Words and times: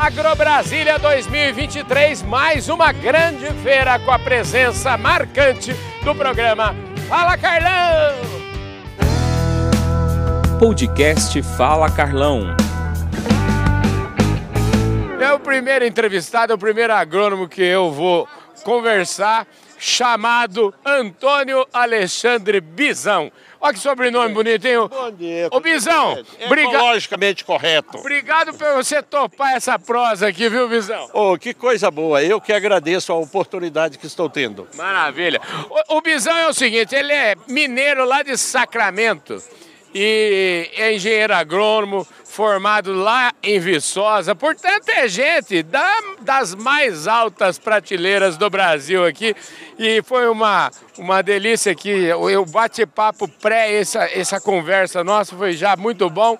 Agrobrasília 0.00 0.98
2023, 0.98 2.22
mais 2.22 2.70
uma 2.70 2.90
grande 2.90 3.44
feira 3.62 3.98
com 3.98 4.10
a 4.10 4.18
presença 4.18 4.96
marcante 4.96 5.74
do 6.02 6.14
programa 6.14 6.74
Fala 7.06 7.36
Carlão! 7.36 8.14
Podcast 10.58 11.42
Fala 11.42 11.90
Carlão. 11.90 12.56
É 15.20 15.30
o 15.34 15.38
primeiro 15.38 15.84
entrevistado, 15.84 16.54
é 16.54 16.56
o 16.56 16.58
primeiro 16.58 16.94
agrônomo 16.94 17.46
que 17.46 17.62
eu 17.62 17.92
vou 17.92 18.26
conversar, 18.64 19.46
chamado 19.80 20.72
Antônio 20.84 21.66
Alexandre 21.72 22.60
Bizão. 22.60 23.32
Olha 23.58 23.74
que 23.74 23.80
sobrenome 23.80 24.32
bonito, 24.32 24.66
hein? 24.66 24.88
Bom 24.88 25.10
dia. 25.10 25.48
Ô 25.50 25.60
Bizão, 25.60 26.22
obrigado. 26.46 26.74
Ecologicamente 26.74 27.44
correto. 27.44 27.98
Obrigado 27.98 28.54
por 28.54 28.74
você 28.74 29.02
topar 29.02 29.54
essa 29.54 29.78
prosa 29.78 30.28
aqui, 30.28 30.48
viu, 30.48 30.68
Bizão? 30.68 31.10
Oh, 31.12 31.36
que 31.36 31.52
coisa 31.52 31.90
boa. 31.90 32.22
Eu 32.22 32.40
que 32.40 32.52
agradeço 32.52 33.12
a 33.12 33.16
oportunidade 33.16 33.98
que 33.98 34.06
estou 34.06 34.30
tendo. 34.30 34.68
Maravilha. 34.74 35.40
O, 35.88 35.96
o 35.96 36.00
Bizão 36.00 36.36
é 36.36 36.48
o 36.48 36.54
seguinte, 36.54 36.94
ele 36.94 37.12
é 37.12 37.34
mineiro 37.48 38.04
lá 38.04 38.22
de 38.22 38.36
Sacramento 38.36 39.42
e 39.94 40.70
é 40.76 40.94
engenheiro 40.94 41.34
agrônomo, 41.34 42.06
formado 42.24 42.92
lá 42.92 43.32
em 43.42 43.58
Viçosa. 43.58 44.34
Portanto, 44.34 44.88
é 44.88 45.08
gente 45.08 45.62
da, 45.62 45.92
das 46.20 46.54
mais 46.54 47.08
altas 47.08 47.58
prateleiras 47.58 48.36
do 48.36 48.48
Brasil 48.48 49.04
aqui. 49.04 49.34
E 49.78 50.00
foi 50.02 50.28
uma, 50.28 50.70
uma 50.96 51.22
delícia 51.22 51.72
aqui. 51.72 52.12
O 52.12 52.46
bate-papo 52.46 53.26
pré 53.26 53.74
essa, 53.74 54.04
essa 54.04 54.40
conversa 54.40 55.02
nossa 55.02 55.36
foi 55.36 55.54
já 55.54 55.76
muito 55.76 56.08
bom. 56.08 56.38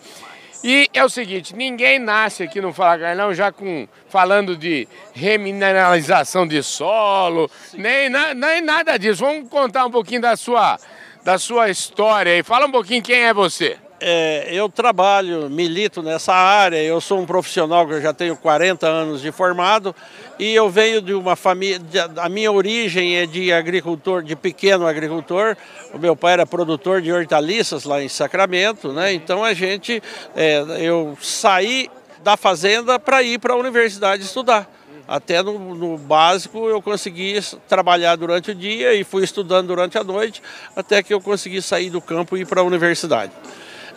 E 0.62 0.90
é 0.92 1.02
o 1.02 1.08
seguinte, 1.08 1.56
ninguém 1.56 1.98
nasce 1.98 2.42
aqui 2.42 2.60
no 2.60 2.70
Fala 2.72 2.98
Carlão 2.98 3.32
já 3.32 3.50
com 3.50 3.88
falando 4.10 4.54
de 4.54 4.86
remineralização 5.14 6.46
de 6.46 6.62
solo, 6.62 7.50
nem, 7.72 8.10
na, 8.10 8.34
nem 8.34 8.60
nada 8.60 8.98
disso. 8.98 9.24
Vamos 9.24 9.48
contar 9.48 9.86
um 9.86 9.90
pouquinho 9.90 10.20
da 10.20 10.36
sua, 10.36 10.78
da 11.24 11.38
sua 11.38 11.68
história 11.68 12.38
e 12.38 12.42
fala 12.42 12.66
um 12.66 12.70
pouquinho 12.70 13.02
quem 13.02 13.22
é 13.22 13.34
você. 13.34 13.76
É, 14.02 14.48
eu 14.50 14.66
trabalho, 14.70 15.50
milito 15.50 16.02
nessa 16.02 16.32
área, 16.32 16.82
eu 16.82 17.02
sou 17.02 17.20
um 17.20 17.26
profissional 17.26 17.86
que 17.86 17.92
eu 17.92 18.00
já 18.00 18.14
tenho 18.14 18.34
40 18.34 18.86
anos 18.86 19.20
de 19.20 19.30
formado 19.30 19.94
e 20.38 20.54
eu 20.54 20.70
venho 20.70 21.02
de 21.02 21.12
uma 21.12 21.36
família, 21.36 22.10
a 22.16 22.26
minha 22.26 22.50
origem 22.50 23.18
é 23.18 23.26
de 23.26 23.52
agricultor, 23.52 24.22
de 24.22 24.34
pequeno 24.34 24.86
agricultor, 24.86 25.54
o 25.92 25.98
meu 25.98 26.16
pai 26.16 26.32
era 26.32 26.46
produtor 26.46 27.02
de 27.02 27.12
hortaliças 27.12 27.84
lá 27.84 28.02
em 28.02 28.08
Sacramento, 28.08 28.90
né? 28.90 29.12
então 29.12 29.44
a 29.44 29.52
gente, 29.52 30.02
é, 30.34 30.64
eu 30.78 31.18
saí 31.20 31.90
da 32.24 32.38
fazenda 32.38 32.98
para 32.98 33.22
ir 33.22 33.38
para 33.38 33.52
a 33.52 33.56
universidade 33.56 34.22
estudar. 34.22 34.79
Até 35.10 35.42
no, 35.42 35.74
no, 35.74 35.98
básico 35.98 36.68
eu 36.68 36.80
consegui 36.80 37.34
trabalhar 37.68 38.14
durante 38.14 38.52
o 38.52 38.54
dia 38.54 38.94
e 38.94 39.02
fui 39.02 39.24
estudando 39.24 39.66
durante 39.66 39.98
a 39.98 40.04
noite, 40.04 40.40
até 40.76 41.02
que 41.02 41.12
eu 41.12 41.20
consegui 41.20 41.60
sair 41.60 41.90
do 41.90 42.00
campo 42.00 42.36
e 42.36 42.42
ir 42.42 42.46
para 42.46 42.60
a 42.60 42.64
universidade. 42.64 43.32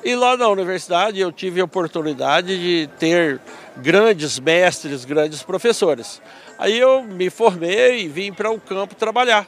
E 0.04 0.16
lá 0.16 0.36
na 0.36 0.48
universidade 0.48 1.20
eu 1.20 1.32
tive 1.32 1.62
a 1.62 1.66
oportunidade 1.66 2.60
de 2.60 2.90
ter 2.98 3.40
grandes 3.78 4.40
mestres, 4.40 5.06
grandes 5.06 5.44
professores. 5.44 6.20
Aí 6.58 6.80
eu 6.80 7.04
me 7.04 7.30
formei 7.30 8.06
e 8.06 8.08
vim 8.08 8.34
para 8.34 8.50
o 8.50 8.60
campo 8.60 8.96
trabalhar. 8.96 9.48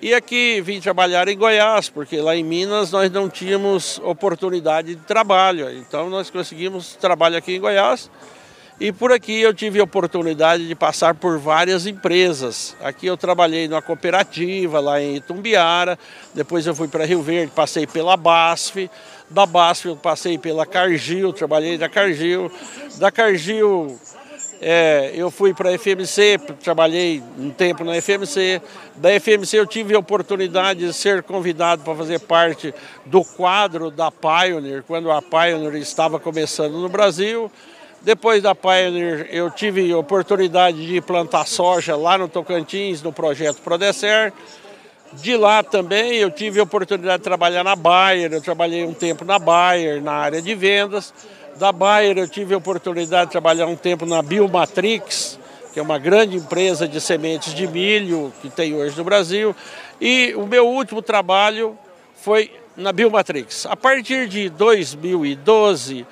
E 0.00 0.14
aqui 0.14 0.62
vim 0.62 0.80
trabalhar 0.80 1.28
em 1.28 1.36
Goiás, 1.36 1.90
porque 1.90 2.18
lá 2.18 2.34
em 2.34 2.42
Minas 2.42 2.90
nós 2.90 3.10
não 3.10 3.28
tínhamos 3.28 4.00
oportunidade 4.02 4.94
de 4.94 5.02
trabalho. 5.02 5.70
Então 5.70 6.08
nós 6.08 6.30
conseguimos 6.30 6.96
trabalho 6.96 7.36
aqui 7.36 7.56
em 7.56 7.60
Goiás. 7.60 8.10
E 8.80 8.92
por 8.92 9.10
aqui 9.10 9.40
eu 9.40 9.52
tive 9.52 9.80
a 9.80 9.84
oportunidade 9.84 10.68
de 10.68 10.74
passar 10.74 11.12
por 11.12 11.36
várias 11.36 11.84
empresas. 11.84 12.76
Aqui 12.80 13.08
eu 13.08 13.16
trabalhei 13.16 13.66
numa 13.66 13.82
cooperativa 13.82 14.78
lá 14.78 15.02
em 15.02 15.16
Itumbiara, 15.16 15.98
depois 16.32 16.64
eu 16.64 16.76
fui 16.76 16.86
para 16.86 17.04
Rio 17.04 17.20
Verde, 17.20 17.50
passei 17.52 17.88
pela 17.88 18.16
BASF, 18.16 18.88
da 19.28 19.44
BASF 19.44 19.88
eu 19.88 19.96
passei 19.96 20.38
pela 20.38 20.64
Cargill, 20.64 21.32
trabalhei 21.32 21.76
da 21.76 21.88
Cargill. 21.88 22.52
Da 22.98 23.10
Cargill 23.10 23.98
é, 24.60 25.12
eu 25.14 25.28
fui 25.28 25.52
para 25.52 25.70
a 25.70 25.78
FMC, 25.78 26.38
trabalhei 26.62 27.20
um 27.36 27.50
tempo 27.50 27.82
na 27.82 28.00
FMC. 28.00 28.62
Da 28.94 29.08
FMC 29.18 29.58
eu 29.58 29.66
tive 29.66 29.96
a 29.96 29.98
oportunidade 29.98 30.86
de 30.86 30.92
ser 30.92 31.24
convidado 31.24 31.82
para 31.82 31.96
fazer 31.96 32.20
parte 32.20 32.72
do 33.04 33.24
quadro 33.24 33.90
da 33.90 34.12
Pioneer, 34.12 34.84
quando 34.86 35.10
a 35.10 35.20
Pioneer 35.20 35.74
estava 35.74 36.20
começando 36.20 36.74
no 36.74 36.88
Brasil. 36.88 37.50
Depois 38.00 38.42
da 38.42 38.54
Pioneer 38.54 39.28
eu 39.30 39.50
tive 39.50 39.92
oportunidade 39.92 40.86
de 40.86 41.00
plantar 41.00 41.46
soja 41.46 41.96
lá 41.96 42.16
no 42.16 42.28
Tocantins, 42.28 43.02
no 43.02 43.12
projeto 43.12 43.60
Prodecer. 43.60 44.32
De 45.14 45.36
lá 45.36 45.62
também 45.62 46.14
eu 46.14 46.30
tive 46.30 46.60
oportunidade 46.60 47.18
de 47.18 47.24
trabalhar 47.24 47.64
na 47.64 47.74
Bayer, 47.74 48.32
eu 48.32 48.40
trabalhei 48.40 48.84
um 48.84 48.94
tempo 48.94 49.24
na 49.24 49.38
Bayer, 49.38 50.00
na 50.00 50.12
área 50.12 50.40
de 50.40 50.54
vendas. 50.54 51.12
Da 51.56 51.72
Bayer 51.72 52.16
eu 52.16 52.28
tive 52.28 52.54
oportunidade 52.54 53.26
de 53.26 53.32
trabalhar 53.32 53.66
um 53.66 53.74
tempo 53.74 54.06
na 54.06 54.22
Biomatrix, 54.22 55.38
que 55.72 55.80
é 55.80 55.82
uma 55.82 55.98
grande 55.98 56.36
empresa 56.36 56.86
de 56.86 57.00
sementes 57.00 57.52
de 57.52 57.66
milho 57.66 58.32
que 58.40 58.48
tem 58.48 58.74
hoje 58.74 58.96
no 58.96 59.02
Brasil. 59.02 59.56
E 60.00 60.34
o 60.36 60.46
meu 60.46 60.68
último 60.68 61.02
trabalho 61.02 61.76
foi 62.14 62.52
na 62.76 62.92
Biomatrix. 62.92 63.66
A 63.66 63.74
partir 63.74 64.28
de 64.28 64.48
2012, 64.50 66.06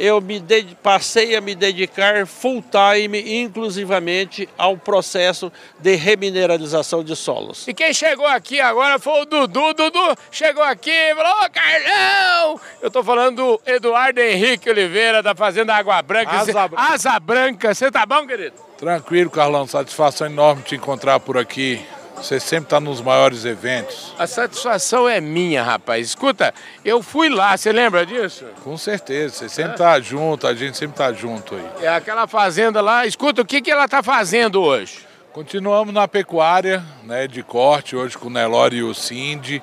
eu 0.00 0.18
me 0.18 0.42
passei 0.82 1.36
a 1.36 1.42
me 1.42 1.54
dedicar 1.54 2.26
full 2.26 2.64
time, 2.70 3.42
inclusivamente, 3.42 4.48
ao 4.56 4.74
processo 4.74 5.52
de 5.78 5.94
remineralização 5.94 7.04
de 7.04 7.14
solos. 7.14 7.68
E 7.68 7.74
quem 7.74 7.92
chegou 7.92 8.26
aqui 8.26 8.58
agora 8.62 8.98
foi 8.98 9.20
o 9.20 9.24
Dudu. 9.26 9.74
Dudu 9.74 10.16
chegou 10.32 10.62
aqui 10.62 10.90
e 10.90 11.14
falou: 11.14 11.44
Ô 11.44 11.50
Carlão! 11.50 12.60
Eu 12.80 12.88
estou 12.88 13.04
falando 13.04 13.36
do 13.36 13.60
Eduardo 13.66 14.20
Henrique 14.20 14.70
Oliveira, 14.70 15.22
da 15.22 15.34
Fazenda 15.34 15.74
Água 15.74 16.00
Branca. 16.00 16.30
Asa 16.30 16.66
Branca. 16.66 16.92
Asa 16.94 17.20
Branca. 17.20 17.74
Você 17.74 17.90
tá 17.90 18.06
bom, 18.06 18.26
querido? 18.26 18.56
Tranquilo, 18.78 19.28
Carlão. 19.28 19.66
Satisfação 19.66 20.26
enorme 20.26 20.62
te 20.62 20.76
encontrar 20.76 21.20
por 21.20 21.36
aqui. 21.36 21.84
Você 22.22 22.38
sempre 22.38 22.64
está 22.64 22.78
nos 22.78 23.00
maiores 23.00 23.44
eventos. 23.44 24.14
A 24.18 24.26
satisfação 24.26 25.08
é 25.08 25.20
minha, 25.20 25.62
rapaz. 25.62 26.08
Escuta, 26.08 26.54
eu 26.84 27.02
fui 27.02 27.28
lá, 27.28 27.56
você 27.56 27.72
lembra 27.72 28.04
disso? 28.04 28.44
Com 28.62 28.76
certeza, 28.76 29.34
você 29.34 29.48
sempre 29.48 29.72
está 29.72 29.96
é. 29.96 30.02
junto, 30.02 30.46
a 30.46 30.54
gente 30.54 30.76
sempre 30.76 30.94
está 30.94 31.12
junto 31.12 31.54
aí. 31.54 31.66
É 31.82 31.88
aquela 31.88 32.26
fazenda 32.26 32.80
lá. 32.80 33.06
Escuta, 33.06 33.42
o 33.42 33.44
que, 33.44 33.60
que 33.62 33.70
ela 33.70 33.86
está 33.86 34.02
fazendo 34.02 34.60
hoje? 34.60 35.06
Continuamos 35.32 35.94
na 35.94 36.06
pecuária, 36.06 36.84
né, 37.04 37.26
de 37.26 37.42
corte, 37.42 37.96
hoje 37.96 38.18
com 38.18 38.26
o 38.26 38.30
Nelore 38.30 38.76
e 38.76 38.82
o 38.82 38.92
Cindy. 38.92 39.62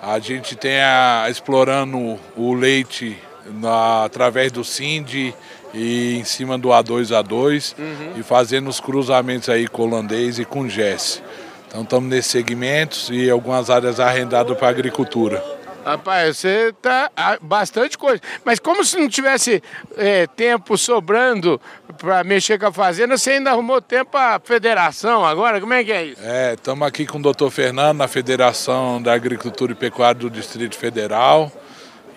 A 0.00 0.18
gente 0.18 0.56
tem 0.56 0.80
a, 0.80 1.26
explorando 1.28 2.18
o 2.36 2.54
leite 2.54 3.18
na, 3.46 4.04
através 4.04 4.52
do 4.52 4.64
Cindy 4.64 5.34
e 5.74 6.16
em 6.16 6.24
cima 6.24 6.56
do 6.56 6.68
A2A2 6.68 7.74
uhum. 7.78 8.12
e 8.16 8.22
fazendo 8.22 8.68
os 8.68 8.80
cruzamentos 8.80 9.48
aí 9.48 9.66
com 9.66 9.82
o 9.82 9.86
holandês 9.86 10.38
e 10.38 10.44
com 10.44 10.60
o 10.60 10.68
Jesse. 10.68 11.22
Então 11.68 11.82
estamos 11.82 12.08
nesses 12.08 12.30
segmentos 12.30 13.10
e 13.12 13.30
algumas 13.30 13.70
áreas 13.70 14.00
arrendadas 14.00 14.56
para 14.56 14.68
agricultura. 14.68 15.44
Rapaz, 15.84 16.36
você 16.36 16.74
tá 16.82 17.10
bastante 17.40 17.96
coisa. 17.96 18.20
Mas 18.44 18.58
como 18.58 18.84
se 18.84 18.98
não 18.98 19.08
tivesse 19.08 19.62
é, 19.96 20.26
tempo 20.26 20.76
sobrando 20.76 21.60
para 21.96 22.22
mexer 22.24 22.58
com 22.58 22.66
a 22.66 22.72
fazenda, 22.72 23.16
você 23.16 23.32
ainda 23.32 23.50
arrumou 23.50 23.80
tempo 23.80 24.10
para 24.10 24.36
a 24.36 24.40
federação 24.40 25.24
agora? 25.24 25.60
Como 25.60 25.72
é 25.72 25.82
que 25.82 25.92
é 25.92 26.04
isso? 26.04 26.20
É, 26.22 26.54
estamos 26.54 26.86
aqui 26.86 27.06
com 27.06 27.18
o 27.18 27.22
doutor 27.22 27.50
Fernando 27.50 27.98
na 27.98 28.08
Federação 28.08 29.00
da 29.00 29.14
Agricultura 29.14 29.72
e 29.72 29.74
Pecuária 29.74 30.20
do 30.20 30.28
Distrito 30.28 30.76
Federal 30.76 31.50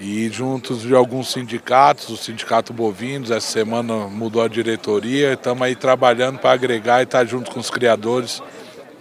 e 0.02 0.28
juntos 0.30 0.82
de 0.82 0.96
alguns 0.96 1.32
sindicatos, 1.32 2.10
o 2.10 2.18
Sindicato 2.18 2.74
Bovinos, 2.74 3.30
essa 3.30 3.48
semana 3.48 4.08
mudou 4.08 4.42
a 4.42 4.48
diretoria, 4.48 5.34
estamos 5.34 5.62
aí 5.62 5.76
trabalhando 5.76 6.40
para 6.40 6.52
agregar 6.52 7.02
e 7.02 7.04
estar 7.04 7.20
tá 7.20 7.26
junto 7.26 7.52
com 7.52 7.60
os 7.60 7.70
criadores 7.70 8.42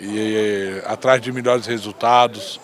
e, 0.01 0.83
atrás 0.87 1.21
de 1.21 1.31
melhores 1.31 1.67
resultados 1.67 2.61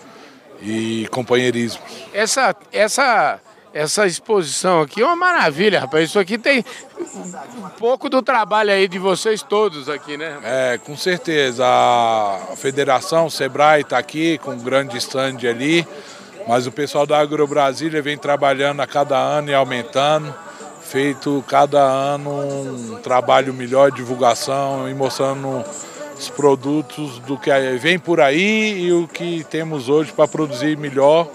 e 0.60 1.06
companheirismo. 1.10 1.82
Essa, 2.12 2.56
essa, 2.72 3.38
essa 3.72 4.06
exposição 4.06 4.80
aqui 4.80 5.02
é 5.02 5.04
uma 5.04 5.16
maravilha, 5.16 5.80
rapaz. 5.80 6.08
Isso 6.08 6.18
aqui 6.18 6.38
tem 6.38 6.64
um 6.98 7.68
pouco 7.78 8.08
do 8.08 8.22
trabalho 8.22 8.70
aí 8.70 8.88
de 8.88 8.98
vocês 8.98 9.42
todos 9.42 9.88
aqui, 9.88 10.16
né? 10.16 10.38
É, 10.42 10.78
com 10.78 10.96
certeza. 10.96 11.64
A 11.66 12.56
federação, 12.56 13.26
o 13.26 13.30
Sebrae 13.30 13.82
está 13.82 13.98
aqui 13.98 14.38
com 14.38 14.52
um 14.52 14.58
grande 14.58 14.96
stand 14.96 15.38
ali, 15.48 15.86
mas 16.48 16.66
o 16.66 16.72
pessoal 16.72 17.06
da 17.06 17.18
AgroBrasília 17.18 18.00
vem 18.00 18.16
trabalhando 18.16 18.80
a 18.80 18.86
cada 18.86 19.18
ano 19.18 19.50
e 19.50 19.54
aumentando, 19.54 20.34
feito 20.80 21.44
cada 21.46 21.82
ano 21.82 22.30
um 22.30 22.96
trabalho 23.02 23.52
melhor 23.52 23.90
divulgação 23.90 24.88
e 24.88 24.94
mostrando 24.94 25.64
os 26.18 26.30
produtos 26.30 27.18
do 27.20 27.36
que 27.36 27.50
vem 27.78 27.98
por 27.98 28.20
aí 28.20 28.80
e 28.80 28.92
o 28.92 29.06
que 29.06 29.44
temos 29.44 29.88
hoje 29.88 30.12
para 30.12 30.26
produzir 30.26 30.76
melhor 30.76 31.28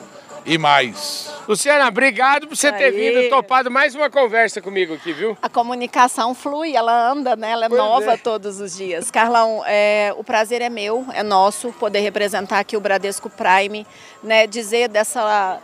e 0.45 0.57
mais. 0.57 1.29
Luciana, 1.47 1.87
obrigado 1.87 2.47
por 2.47 2.55
você 2.55 2.71
ter 2.71 2.85
Aí. 2.85 2.91
vindo 2.91 3.21
e 3.21 3.29
topado 3.29 3.69
mais 3.69 3.93
uma 3.93 4.09
conversa 4.09 4.61
comigo 4.61 4.93
aqui, 4.93 5.13
viu? 5.13 5.37
A 5.41 5.49
comunicação 5.49 6.33
flui, 6.33 6.75
ela 6.75 7.11
anda, 7.11 7.35
né? 7.35 7.51
Ela 7.51 7.65
é 7.65 7.69
Pois 7.69 7.79
nova 7.79 8.13
é. 8.13 8.17
todos 8.17 8.59
os 8.59 8.75
dias. 8.75 9.11
Carlão, 9.11 9.63
é, 9.65 10.13
o 10.17 10.23
prazer 10.23 10.61
é 10.61 10.69
meu, 10.69 11.05
é 11.13 11.21
nosso 11.21 11.71
poder 11.73 11.99
representar 11.99 12.59
aqui 12.59 12.75
o 12.75 12.81
Bradesco 12.81 13.29
Prime, 13.29 13.85
né? 14.23 14.47
Dizer 14.47 14.87
dessa 14.87 15.61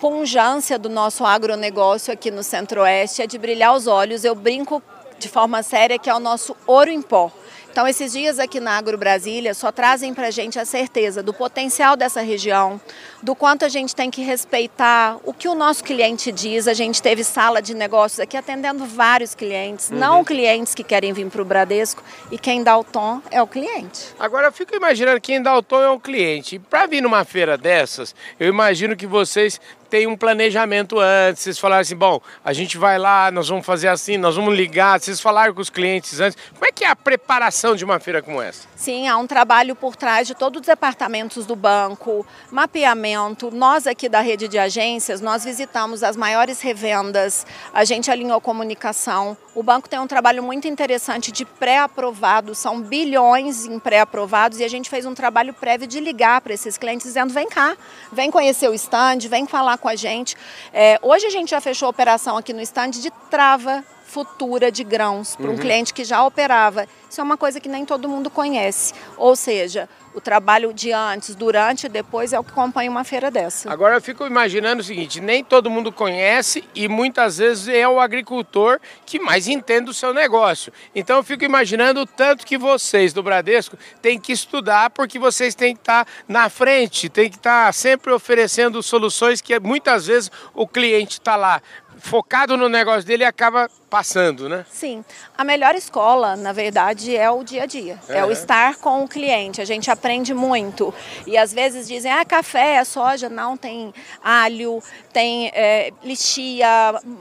punjância 0.00 0.78
do 0.78 0.88
nosso 0.88 1.24
agronegócio 1.24 2.12
aqui 2.12 2.30
no 2.30 2.42
Centro-Oeste 2.42 3.22
é 3.22 3.26
de 3.26 3.38
brilhar 3.38 3.74
os 3.74 3.86
olhos. 3.86 4.24
Eu 4.24 4.34
brinco 4.34 4.82
de 5.18 5.28
forma 5.28 5.62
séria 5.62 5.98
que 5.98 6.08
é 6.08 6.14
o 6.14 6.20
nosso 6.20 6.56
ouro 6.66 6.90
em 6.90 7.02
pó. 7.02 7.30
Então, 7.76 7.86
esses 7.86 8.12
dias 8.12 8.38
aqui 8.38 8.58
na 8.58 8.78
Agro 8.78 8.96
Brasília 8.96 9.52
só 9.52 9.70
trazem 9.70 10.14
para 10.14 10.28
a 10.28 10.30
gente 10.30 10.58
a 10.58 10.64
certeza 10.64 11.22
do 11.22 11.34
potencial 11.34 11.94
dessa 11.94 12.22
região, 12.22 12.80
do 13.22 13.34
quanto 13.34 13.66
a 13.66 13.68
gente 13.68 13.94
tem 13.94 14.10
que 14.10 14.22
respeitar 14.22 15.18
o 15.24 15.34
que 15.34 15.46
o 15.46 15.54
nosso 15.54 15.84
cliente 15.84 16.32
diz. 16.32 16.66
A 16.66 16.72
gente 16.72 17.02
teve 17.02 17.22
sala 17.22 17.60
de 17.60 17.74
negócios 17.74 18.18
aqui 18.18 18.34
atendendo 18.34 18.86
vários 18.86 19.34
clientes, 19.34 19.90
não 19.90 20.24
clientes 20.24 20.74
que 20.74 20.82
querem 20.82 21.12
vir 21.12 21.28
para 21.28 21.42
o 21.42 21.44
Bradesco, 21.44 22.02
e 22.30 22.38
quem 22.38 22.62
dá 22.62 22.78
o 22.78 22.82
tom 22.82 23.20
é 23.30 23.42
o 23.42 23.46
cliente. 23.46 24.06
Agora 24.18 24.46
eu 24.46 24.52
fico 24.52 24.74
imaginando 24.74 25.20
quem 25.20 25.42
dá 25.42 25.54
o 25.54 25.62
tom 25.62 25.82
é 25.82 25.90
um 25.90 26.00
cliente. 26.00 26.58
Para 26.58 26.86
vir 26.86 27.02
numa 27.02 27.26
feira 27.26 27.58
dessas, 27.58 28.14
eu 28.40 28.48
imagino 28.48 28.96
que 28.96 29.06
vocês 29.06 29.60
têm 29.88 30.06
um 30.06 30.16
planejamento 30.16 30.98
antes. 30.98 31.42
Vocês 31.42 31.58
falaram 31.58 31.82
assim, 31.82 31.96
bom, 31.96 32.20
a 32.44 32.52
gente 32.52 32.76
vai 32.78 32.98
lá, 32.98 33.30
nós 33.30 33.48
vamos 33.48 33.64
fazer 33.64 33.88
assim, 33.88 34.16
nós 34.16 34.36
vamos 34.36 34.54
ligar. 34.54 35.00
Vocês 35.00 35.20
falaram 35.20 35.54
com 35.54 35.60
os 35.60 35.70
clientes 35.70 36.20
antes. 36.20 36.36
Como 36.52 36.66
é 36.66 36.72
que 36.72 36.84
é 36.84 36.88
a 36.88 36.96
preparação 36.96 37.74
de 37.74 37.84
uma 37.84 37.98
feira 37.98 38.22
como 38.22 38.40
essa? 38.42 38.66
Sim, 38.74 39.08
há 39.08 39.16
um 39.16 39.26
trabalho 39.26 39.74
por 39.74 39.96
trás 39.96 40.26
de 40.26 40.34
todos 40.34 40.60
os 40.60 40.66
departamentos 40.66 41.46
do 41.46 41.56
banco, 41.56 42.26
mapeamento. 42.50 43.50
Nós 43.50 43.86
aqui 43.86 44.08
da 44.08 44.20
rede 44.20 44.48
de 44.48 44.58
agências, 44.58 45.20
nós 45.20 45.44
visitamos 45.44 46.02
as 46.02 46.16
maiores 46.16 46.60
revendas, 46.60 47.46
a 47.72 47.84
gente 47.84 48.10
alinhou 48.10 48.40
comunicação. 48.40 49.36
O 49.54 49.62
banco 49.62 49.88
tem 49.88 49.98
um 49.98 50.06
trabalho 50.06 50.42
muito 50.42 50.68
interessante 50.68 51.32
de 51.32 51.44
pré-aprovados, 51.44 52.58
são 52.58 52.80
bilhões 52.80 53.64
em 53.64 53.78
pré-aprovados 53.78 54.60
e 54.60 54.64
a 54.64 54.68
gente 54.68 54.90
fez 54.90 55.06
um 55.06 55.14
trabalho 55.14 55.54
prévio 55.54 55.86
de 55.86 55.98
ligar 55.98 56.40
para 56.42 56.52
esses 56.52 56.76
clientes 56.76 57.06
dizendo, 57.06 57.32
vem 57.32 57.48
cá, 57.48 57.76
vem 58.12 58.30
conhecer 58.30 58.68
o 58.68 58.74
stand, 58.74 59.20
vem 59.28 59.46
falar 59.46 59.75
com 59.78 59.88
a 59.88 59.96
gente. 59.96 60.36
É, 60.72 60.98
hoje 61.02 61.26
a 61.26 61.30
gente 61.30 61.50
já 61.50 61.60
fechou 61.60 61.86
a 61.86 61.90
operação 61.90 62.36
aqui 62.36 62.52
no 62.52 62.60
stand 62.60 62.90
de 62.90 63.10
trava 63.30 63.84
futura 64.06 64.70
de 64.70 64.84
grãos 64.84 65.36
para 65.36 65.50
um 65.50 65.56
cliente 65.56 65.92
que 65.92 66.04
já 66.04 66.24
operava. 66.24 66.86
Isso 67.10 67.20
é 67.20 67.24
uma 67.24 67.36
coisa 67.36 67.60
que 67.60 67.68
nem 67.68 67.84
todo 67.84 68.08
mundo 68.08 68.30
conhece. 68.30 68.94
Ou 69.16 69.34
seja, 69.34 69.88
o 70.16 70.20
trabalho 70.20 70.72
de 70.72 70.92
antes, 70.92 71.34
durante 71.34 71.84
e 71.84 71.88
depois 71.90 72.32
é 72.32 72.40
o 72.40 72.44
que 72.44 72.50
acompanha 72.50 72.90
uma 72.90 73.04
feira 73.04 73.30
dessa. 73.30 73.70
Agora 73.70 73.96
eu 73.96 74.00
fico 74.00 74.26
imaginando 74.26 74.80
o 74.80 74.84
seguinte: 74.84 75.20
nem 75.20 75.44
todo 75.44 75.68
mundo 75.68 75.92
conhece 75.92 76.64
e 76.74 76.88
muitas 76.88 77.36
vezes 77.36 77.68
é 77.68 77.86
o 77.86 78.00
agricultor 78.00 78.80
que 79.04 79.18
mais 79.18 79.46
entende 79.46 79.90
o 79.90 79.94
seu 79.94 80.14
negócio. 80.14 80.72
Então 80.94 81.18
eu 81.18 81.22
fico 81.22 81.44
imaginando 81.44 82.00
o 82.00 82.06
tanto 82.06 82.46
que 82.46 82.56
vocês 82.56 83.12
do 83.12 83.22
Bradesco 83.22 83.76
têm 84.00 84.18
que 84.18 84.32
estudar, 84.32 84.88
porque 84.88 85.18
vocês 85.18 85.54
têm 85.54 85.74
que 85.74 85.82
estar 85.82 86.06
na 86.26 86.48
frente, 86.48 87.10
têm 87.10 87.28
que 87.28 87.36
estar 87.36 87.72
sempre 87.74 88.10
oferecendo 88.10 88.82
soluções 88.82 89.42
que 89.42 89.58
muitas 89.60 90.06
vezes 90.06 90.30
o 90.54 90.66
cliente 90.66 91.18
está 91.18 91.36
lá 91.36 91.60
focado 91.98 92.56
no 92.56 92.68
negócio 92.68 93.04
dele 93.04 93.22
e 93.22 93.26
acaba 93.26 93.70
passando, 93.88 94.48
né? 94.48 94.66
Sim, 94.68 95.04
a 95.38 95.44
melhor 95.44 95.74
escola, 95.74 96.34
na 96.36 96.52
verdade, 96.52 97.16
é 97.16 97.30
o 97.30 97.42
dia 97.44 97.62
a 97.62 97.66
dia, 97.66 97.98
é, 98.08 98.22
o 98.22 98.26
Uhum. 98.26 98.32
estar 98.32 98.76
com 98.76 99.04
o 99.04 99.08
cliente. 99.08 99.60
A 99.60 99.64
gente 99.64 99.90
aprende 99.90 100.34
muito 100.34 100.92
e 101.26 101.38
às 101.38 101.52
vezes 101.52 101.86
dizem, 101.86 102.10
ah, 102.12 102.24
café, 102.24 102.82
soja, 102.84 103.28
não 103.28 103.56
tem 103.56 103.94
alho, 104.22 104.82
tem 105.12 105.50
é, 105.54 105.92
lixia, 106.02 106.68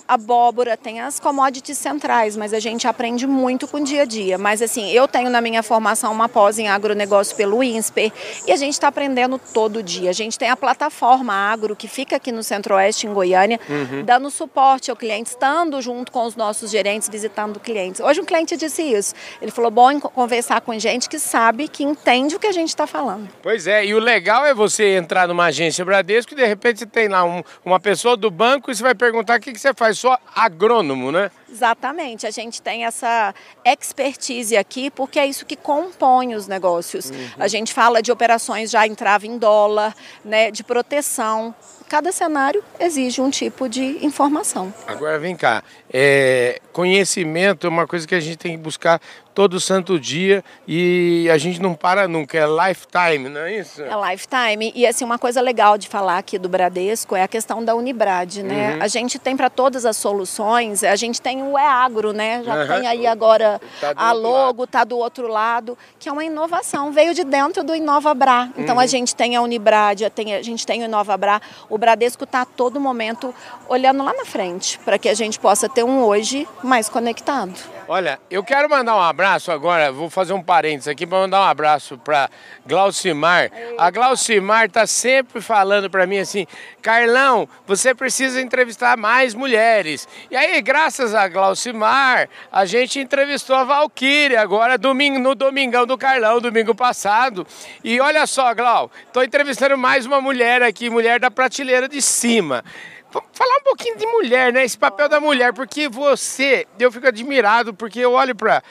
abóbora, 0.08 0.76
tem 0.76 1.00
as 1.02 1.20
commodities 1.20 1.78
centrais, 1.78 2.36
mas 2.36 2.52
a 2.52 2.60
gente 2.60 2.88
aprende 2.88 3.28
muito 3.28 3.68
com 3.68 3.78
o 3.78 3.84
dia 3.84 4.02
a 4.02 4.06
dia. 4.06 4.38
Mas 4.38 4.62
assim, 4.62 4.90
eu 4.92 5.08
tenho 5.08 5.30
na 5.30 5.40
minha 5.40 5.62
formação 5.64 6.12
uma 6.12 6.28
pós 6.28 6.58
em 6.58 6.68
agronegócio 6.68 7.36
pelo 7.36 7.64
INSPER 7.64 8.12
e 8.48 8.52
a 8.52 8.56
gente 8.56 8.74
está 8.74 8.88
aprendendo 8.88 9.40
todo 9.54 9.84
dia. 9.84 10.10
A 10.10 10.14
gente 10.14 10.38
tem 10.38 10.50
a 10.50 10.58
plataforma 10.58 11.34
Agro 11.34 11.76
que 11.76 11.88
fica 11.88 12.16
aqui 12.16 12.32
no 12.32 12.44
Centro-Oeste, 12.44 13.06
em 13.08 13.14
Goiânia, 13.14 13.60
dando 14.04 14.30
suporte 14.32 14.65
ao 14.66 14.96
cliente, 14.96 15.30
estando 15.30 15.80
junto 15.82 16.12
com 16.12 16.26
os 16.26 16.36
nossos 16.36 16.72
gerentes, 16.72 17.08
visitando 17.08 17.60
clientes. 17.60 18.02
Hoje 18.02 18.20
um 18.22 18.26
cliente 18.26 18.58
disse 18.58 18.82
isso. 18.82 19.14
Ele 19.42 19.52
falou, 19.52 19.70
bom 19.70 20.00
conversar 20.00 20.62
com 20.62 20.78
gente 20.80 21.08
que 21.08 21.20
sabe, 21.20 21.68
que 21.68 21.84
entende 21.84 22.36
o 22.36 22.40
que 22.40 22.48
a 22.48 22.52
gente 22.52 22.70
está 22.70 22.88
falando. 22.88 23.30
Pois 23.44 23.68
é, 23.68 23.86
e 23.86 23.94
o 23.94 24.00
legal 24.00 24.46
é 24.46 24.54
você 24.54 24.96
entrar 24.98 25.28
numa 25.28 25.46
agência 25.46 25.86
Bradesco 25.86 26.34
e 26.34 26.36
de 26.36 26.46
repente 26.46 26.80
você 26.80 26.86
tem 26.86 27.08
lá 27.08 27.24
um- 27.24 27.44
uma 27.64 27.80
pessoa 27.80 28.18
do 28.18 28.32
banco 28.32 28.72
e 28.72 28.76
você 28.76 28.82
vai 28.84 28.96
perguntar 28.96 29.38
o 29.38 29.42
que, 29.42 29.54
que 29.54 29.60
você 29.60 29.74
faz, 29.74 30.00
só 30.00 30.18
agrônomo, 30.36 31.12
né? 31.12 31.30
Exatamente, 31.50 32.26
a 32.28 32.32
gente 32.32 32.62
tem 32.62 32.86
essa 32.86 33.34
expertise 33.64 34.58
aqui 34.58 34.90
porque 34.90 35.20
é 35.20 35.26
isso 35.26 35.46
que 35.46 35.56
compõe 35.56 36.36
os 36.36 36.48
negócios. 36.48 37.12
A 37.40 37.48
gente 37.48 37.74
fala 37.74 38.02
de 38.02 38.12
operações 38.12 38.70
já 38.72 38.86
entrava 38.88 39.26
em 39.28 39.38
dólar, 39.38 39.96
né, 40.24 40.52
de 40.52 40.64
proteção. 40.64 41.54
Cada 41.88 42.12
cenário 42.12 42.64
exige 42.80 43.22
um 43.22 43.30
tipo 43.30 43.70
de 43.70 44.04
informação. 44.04 44.74
Agora 44.88 45.20
vem 45.20 45.36
cá, 45.36 45.64
é, 45.98 46.60
conhecimento 46.74 47.66
é 47.66 47.70
uma 47.70 47.88
coisa 47.88 48.06
que 48.06 48.14
a 48.14 48.20
gente 48.20 48.36
tem 48.36 48.52
que 48.52 48.58
buscar 48.58 49.00
todo 49.34 49.60
santo 49.62 49.98
dia 50.00 50.44
e 50.68 51.30
a 51.32 51.38
gente 51.38 51.62
não 51.62 51.74
para 51.74 52.06
nunca, 52.06 52.38
é 52.38 52.46
lifetime, 52.46 53.30
não 53.30 53.42
é 53.42 53.60
isso? 53.60 53.82
É 53.82 54.12
lifetime. 54.12 54.74
E 54.76 54.86
assim, 54.86 55.06
uma 55.06 55.18
coisa 55.18 55.40
legal 55.40 55.78
de 55.78 55.88
falar 55.88 56.18
aqui 56.18 56.38
do 56.38 56.50
Bradesco 56.50 57.16
é 57.16 57.24
a 57.24 57.28
questão 57.28 57.64
da 57.64 57.76
Unibrad, 57.76 58.44
né? 58.44 58.78
A 58.82 58.88
gente 58.90 59.18
tem 59.20 59.38
para 59.38 59.50
todas 59.50 59.86
as 59.86 59.96
soluções, 59.96 60.84
a 60.84 60.96
gente 60.98 61.22
tem 61.22 61.42
o 61.44 61.58
E-Agro, 61.58 62.12
né? 62.12 62.44
Já 62.44 62.56
Aham. 62.56 62.80
tem 62.80 62.88
aí 62.88 63.08
agora 63.08 63.62
Tá 63.80 63.94
a 63.96 64.12
logo, 64.12 64.68
tá 64.68 64.84
do 64.84 64.98
outro 64.98 65.28
lado, 65.28 65.78
que 65.98 66.10
é 66.10 66.12
uma 66.12 66.26
inovação, 66.26 66.92
veio 66.92 67.14
de 67.14 67.24
dentro 67.24 67.64
do 67.64 67.74
InovaBra. 67.74 68.50
Então 68.58 68.78
a 68.80 68.86
gente 68.86 69.16
tem 69.16 69.36
a 69.36 69.42
Unibrad, 69.42 70.02
a 70.04 70.42
gente 70.42 70.66
tem 70.66 70.82
o 70.82 70.86
InovaBra. 70.86 71.42
O 71.70 71.78
Bradesco 71.78 72.26
está 72.26 72.42
a 72.42 72.46
todo 72.46 72.80
momento 72.82 73.34
olhando 73.68 74.04
lá 74.04 74.14
na 74.14 74.26
frente, 74.26 74.78
para 74.80 74.98
que 74.98 75.08
a 75.08 75.14
gente 75.14 75.40
possa 75.40 75.68
ter 75.70 75.85
um 75.86 76.04
hoje 76.04 76.48
mais 76.64 76.90
conectado. 76.90 77.76
Olha, 77.88 78.20
eu 78.32 78.44
quero 78.44 78.68
mandar 78.68 78.96
um 78.96 79.02
abraço 79.02 79.52
agora, 79.52 79.92
vou 79.92 80.10
fazer 80.10 80.34
um 80.34 80.42
parênteses 80.42 80.88
aqui 80.88 81.06
para 81.06 81.20
mandar 81.20 81.42
um 81.42 81.44
abraço 81.44 81.96
para 82.00 82.32
Glaucimar. 82.66 83.52
A 83.78 83.92
Glaucimar 83.92 84.72
tá 84.72 84.88
sempre 84.88 85.40
falando 85.40 85.88
para 85.88 86.08
mim 86.08 86.18
assim, 86.18 86.48
Carlão, 86.82 87.48
você 87.68 87.94
precisa 87.94 88.42
entrevistar 88.42 88.98
mais 88.98 89.36
mulheres. 89.36 90.08
E 90.32 90.36
aí, 90.36 90.60
graças 90.64 91.14
a 91.14 91.28
Glaucimar, 91.28 92.28
a 92.52 92.66
gente 92.66 93.00
entrevistou 93.00 93.56
a 93.56 93.64
Valquíria 93.64 94.42
agora 94.42 94.80
domingo, 94.80 95.20
no 95.20 95.36
Domingão 95.36 95.86
do 95.86 95.96
Carlão, 95.96 96.42
domingo 96.42 96.74
passado. 96.74 97.46
E 97.84 98.02
olha 98.02 98.26
só, 98.26 98.52
Glau, 98.56 98.90
tô 99.14 99.22
entrevistando 99.22 99.78
mais 99.78 100.08
uma 100.08 100.20
mulher 100.20 100.64
aqui, 100.64 100.90
mulher 100.90 101.20
da 101.20 101.30
prateleira 101.30 101.88
de 101.88 102.02
cima. 102.02 102.64
Vamos 103.12 103.30
falar 103.34 103.56
um 103.58 103.64
pouquinho 103.64 103.98
de 103.98 104.06
mulher, 104.06 104.52
né? 104.52 104.66
Esse 104.66 104.78
papel 104.78 105.08
da 105.08 105.22
mulher, 105.22 105.54
porque 105.54 105.88
você, 105.88 106.68
eu 106.78 106.92
fico 106.92 107.08
admirado, 107.08 107.74
porque 107.74 108.00
eu 108.00 108.12
olho 108.12 108.36
para 108.36 108.62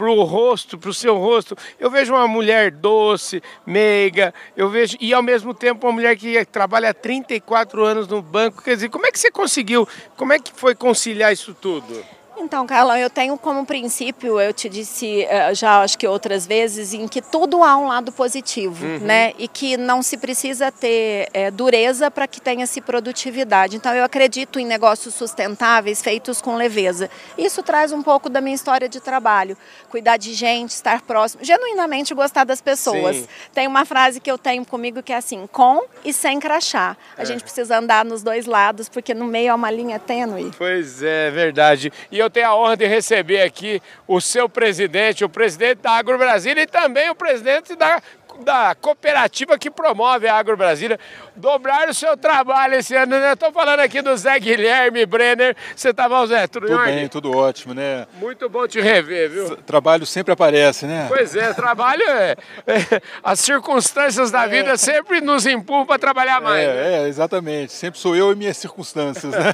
o 0.00 0.22
rosto, 0.22 0.78
para 0.78 0.90
o 0.90 0.94
seu 0.94 1.16
rosto, 1.18 1.56
eu 1.78 1.90
vejo 1.90 2.14
uma 2.14 2.26
mulher 2.26 2.70
doce, 2.70 3.42
meiga, 3.66 4.32
eu 4.56 4.70
vejo, 4.70 4.96
e 5.00 5.12
ao 5.12 5.22
mesmo 5.22 5.52
tempo 5.52 5.86
uma 5.86 5.92
mulher 5.92 6.16
que 6.16 6.42
trabalha 6.46 6.90
há 6.90 6.94
34 6.94 7.84
anos 7.84 8.08
no 8.08 8.22
banco. 8.22 8.62
Quer 8.62 8.76
dizer, 8.76 8.88
como 8.88 9.06
é 9.06 9.10
que 9.10 9.18
você 9.18 9.30
conseguiu, 9.30 9.86
como 10.16 10.32
é 10.32 10.38
que 10.38 10.52
foi 10.54 10.74
conciliar 10.74 11.32
isso 11.32 11.52
tudo? 11.52 12.02
Então, 12.42 12.66
Carlão, 12.66 12.96
eu 12.96 13.10
tenho 13.10 13.36
como 13.36 13.66
princípio, 13.66 14.40
eu 14.40 14.52
te 14.52 14.68
disse 14.68 15.24
eh, 15.24 15.54
já 15.54 15.82
acho 15.82 15.98
que 15.98 16.06
outras 16.06 16.46
vezes, 16.46 16.94
em 16.94 17.06
que 17.06 17.20
tudo 17.20 17.62
há 17.62 17.76
um 17.76 17.86
lado 17.86 18.10
positivo, 18.10 18.84
né? 19.02 19.32
E 19.38 19.46
que 19.46 19.76
não 19.76 20.02
se 20.02 20.16
precisa 20.16 20.72
ter 20.72 21.28
eh, 21.34 21.50
dureza 21.50 22.10
para 22.10 22.26
que 22.26 22.40
tenha-se 22.40 22.80
produtividade. 22.80 23.76
Então, 23.76 23.94
eu 23.94 24.02
acredito 24.02 24.58
em 24.58 24.64
negócios 24.64 25.14
sustentáveis 25.14 26.00
feitos 26.00 26.40
com 26.40 26.56
leveza. 26.56 27.10
Isso 27.36 27.62
traz 27.62 27.92
um 27.92 28.02
pouco 28.02 28.30
da 28.30 28.40
minha 28.40 28.54
história 28.54 28.88
de 28.88 29.00
trabalho. 29.00 29.56
Cuidar 29.90 30.16
de 30.16 30.32
gente, 30.32 30.70
estar 30.70 31.02
próximo, 31.02 31.44
genuinamente 31.44 32.14
gostar 32.14 32.44
das 32.44 32.60
pessoas. 32.60 33.16
Sim. 33.16 33.28
Tem 33.52 33.66
uma 33.66 33.84
frase 33.84 34.18
que 34.18 34.30
eu 34.30 34.38
tenho 34.38 34.64
comigo 34.64 35.02
que 35.02 35.12
é 35.12 35.16
assim, 35.16 35.46
com 35.46 35.84
e 36.04 36.12
sem 36.12 36.40
crachá. 36.40 36.96
A 37.18 37.24
gente 37.24 37.42
precisa 37.42 37.78
andar 37.78 38.04
nos 38.04 38.22
dois 38.22 38.46
lados, 38.46 38.88
porque 38.88 39.12
no 39.12 39.26
meio 39.26 39.50
é 39.50 39.54
uma 39.54 39.70
linha 39.70 39.98
tênue. 39.98 40.50
Pois 40.56 41.02
é, 41.02 41.30
verdade. 41.30 41.92
E 42.10 42.18
eu 42.18 42.29
tenho 42.30 42.48
a 42.48 42.56
honra 42.56 42.76
de 42.76 42.86
receber 42.86 43.42
aqui 43.42 43.82
o 44.06 44.20
seu 44.20 44.48
presidente, 44.48 45.24
o 45.24 45.28
presidente 45.28 45.78
da 45.78 45.92
Agro 45.92 46.16
Brasília 46.16 46.62
e 46.62 46.66
também 46.66 47.10
o 47.10 47.14
presidente 47.14 47.74
da 47.74 48.00
da 48.40 48.74
cooperativa 48.74 49.58
que 49.58 49.70
promove 49.70 50.26
a 50.26 50.36
Agro 50.36 50.56
Brasília. 50.56 50.98
Dobrar 51.36 51.88
o 51.88 51.94
seu 51.94 52.16
trabalho 52.16 52.74
esse 52.74 52.94
ano, 52.94 53.18
né? 53.18 53.32
Estou 53.32 53.52
falando 53.52 53.80
aqui 53.80 54.02
do 54.02 54.14
Zé 54.16 54.38
Guilherme 54.38 55.06
Brenner. 55.06 55.56
Você 55.74 55.92
tá 55.94 56.08
bom, 56.08 56.26
Zé? 56.26 56.46
Tudo, 56.46 56.66
tudo 56.66 56.84
bem, 56.84 57.08
tudo 57.08 57.36
ótimo, 57.36 57.72
né? 57.72 58.06
Muito 58.14 58.48
bom 58.48 58.66
te 58.66 58.80
rever, 58.80 59.30
viu? 59.30 59.56
Trabalho 59.56 60.04
sempre 60.04 60.32
aparece, 60.32 60.86
né? 60.86 61.06
Pois 61.08 61.34
é, 61.34 61.52
trabalho 61.54 62.02
é. 62.02 62.36
é 62.66 63.02
as 63.22 63.40
circunstâncias 63.40 64.30
da 64.30 64.46
vida 64.46 64.72
é. 64.72 64.76
sempre 64.76 65.20
nos 65.20 65.46
empurram 65.46 65.86
para 65.86 65.98
trabalhar 65.98 66.40
mais. 66.40 66.64
É, 66.64 66.74
né? 66.74 67.04
é, 67.04 67.08
exatamente. 67.08 67.72
Sempre 67.72 68.00
sou 68.00 68.16
eu 68.16 68.32
e 68.32 68.36
minhas 68.36 68.56
circunstâncias, 68.56 69.32
né? 69.32 69.52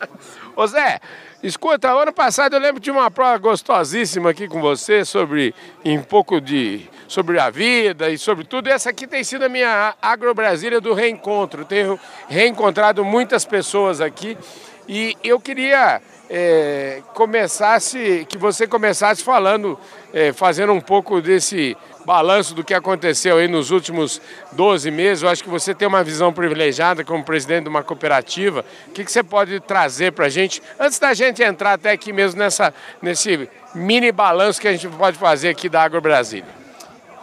Ô 0.54 0.66
Zé, 0.66 1.00
escuta, 1.42 1.90
ano 1.90 2.12
passado 2.12 2.54
eu 2.54 2.60
lembro 2.60 2.80
de 2.80 2.90
uma 2.90 3.10
prova 3.10 3.36
gostosíssima 3.38 4.30
aqui 4.30 4.48
com 4.48 4.60
você 4.60 5.04
sobre 5.04 5.54
um 5.84 6.02
pouco 6.02 6.40
de 6.40 6.88
sobre 7.08 7.38
a 7.38 7.50
vida 7.50 8.10
e 8.10 8.18
sobre 8.26 8.44
tudo. 8.44 8.66
Essa 8.66 8.90
aqui 8.90 9.06
tem 9.06 9.22
sido 9.22 9.44
a 9.44 9.48
minha 9.48 9.94
Agro 10.02 10.34
Brasília 10.34 10.80
do 10.80 10.92
reencontro. 10.92 11.64
Tenho 11.64 11.96
reencontrado 12.28 13.04
muitas 13.04 13.44
pessoas 13.44 14.00
aqui 14.00 14.36
e 14.88 15.16
eu 15.22 15.38
queria 15.38 16.02
é, 16.28 17.02
começasse, 17.14 18.26
que 18.28 18.36
você 18.36 18.66
começasse 18.66 19.22
falando, 19.22 19.78
é, 20.12 20.32
fazendo 20.32 20.72
um 20.72 20.80
pouco 20.80 21.20
desse 21.20 21.76
balanço 22.04 22.52
do 22.52 22.64
que 22.64 22.74
aconteceu 22.74 23.36
aí 23.36 23.46
nos 23.46 23.70
últimos 23.70 24.20
12 24.50 24.90
meses. 24.90 25.22
Eu 25.22 25.28
acho 25.28 25.44
que 25.44 25.48
você 25.48 25.72
tem 25.72 25.86
uma 25.86 26.02
visão 26.02 26.32
privilegiada 26.32 27.04
como 27.04 27.22
presidente 27.22 27.62
de 27.62 27.68
uma 27.68 27.84
cooperativa. 27.84 28.64
O 28.88 28.90
que, 28.90 29.04
que 29.04 29.12
você 29.12 29.22
pode 29.22 29.60
trazer 29.60 30.10
para 30.10 30.26
a 30.26 30.28
gente, 30.28 30.60
antes 30.80 30.98
da 30.98 31.14
gente 31.14 31.44
entrar 31.44 31.74
até 31.74 31.92
aqui 31.92 32.12
mesmo 32.12 32.40
nessa, 32.40 32.74
nesse 33.00 33.48
mini 33.72 34.10
balanço 34.10 34.60
que 34.60 34.66
a 34.66 34.72
gente 34.72 34.88
pode 34.88 35.16
fazer 35.16 35.50
aqui 35.50 35.68
da 35.68 35.80
Agro 35.80 36.00
Brasília? 36.00 36.65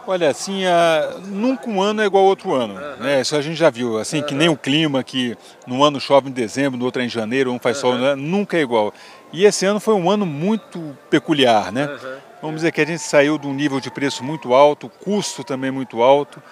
Olha, 0.06 0.28
assim, 0.28 0.66
a, 0.66 1.16
nunca 1.26 1.68
um 1.68 1.80
ano 1.80 2.02
é 2.02 2.06
igual 2.06 2.24
ao 2.24 2.28
outro 2.28 2.52
ano, 2.52 2.74
uhum. 2.74 2.96
né? 3.04 3.20
Isso 3.20 3.34
a 3.34 3.40
gente 3.40 3.56
já 3.56 3.70
viu, 3.70 3.98
assim, 3.98 4.18
uhum. 4.20 4.26
que 4.26 4.34
nem 4.34 4.48
o 4.48 4.56
clima, 4.56 5.02
que 5.02 5.36
no 5.66 5.82
ano 5.82 5.98
chove 5.98 6.28
em 6.28 6.32
dezembro, 6.32 6.78
no 6.78 6.84
outro 6.84 7.00
é 7.00 7.06
em 7.06 7.08
janeiro, 7.08 7.50
um 7.50 7.58
faz 7.58 7.82
uhum. 7.82 7.92
sol, 7.92 7.98
né? 7.98 8.14
nunca 8.14 8.56
é 8.56 8.60
igual. 8.60 8.92
E 9.32 9.44
esse 9.44 9.64
ano 9.64 9.80
foi 9.80 9.94
um 9.94 10.10
ano 10.10 10.26
muito 10.26 10.96
peculiar, 11.08 11.72
né? 11.72 11.88
Vamos 12.40 12.56
dizer 12.56 12.72
que 12.72 12.80
a 12.80 12.86
gente 12.86 13.00
saiu 13.00 13.38
de 13.38 13.46
um 13.46 13.54
nível 13.54 13.80
de 13.80 13.90
preço 13.90 14.22
muito 14.22 14.52
alto, 14.52 14.90
custo 15.02 15.42
também 15.42 15.70
muito 15.70 16.02
alto, 16.02 16.42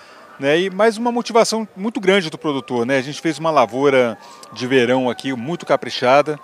né? 0.40 0.58
E 0.58 0.70
mais 0.70 0.96
uma 0.96 1.12
motivação 1.12 1.68
muito 1.76 2.00
grande 2.00 2.30
do 2.30 2.38
produtor, 2.38 2.86
né? 2.86 2.96
A 2.96 3.02
gente 3.02 3.20
fez 3.20 3.38
uma 3.38 3.50
lavoura 3.50 4.16
de 4.52 4.66
verão 4.66 5.10
aqui 5.10 5.32
muito 5.34 5.66
caprichada. 5.66 6.40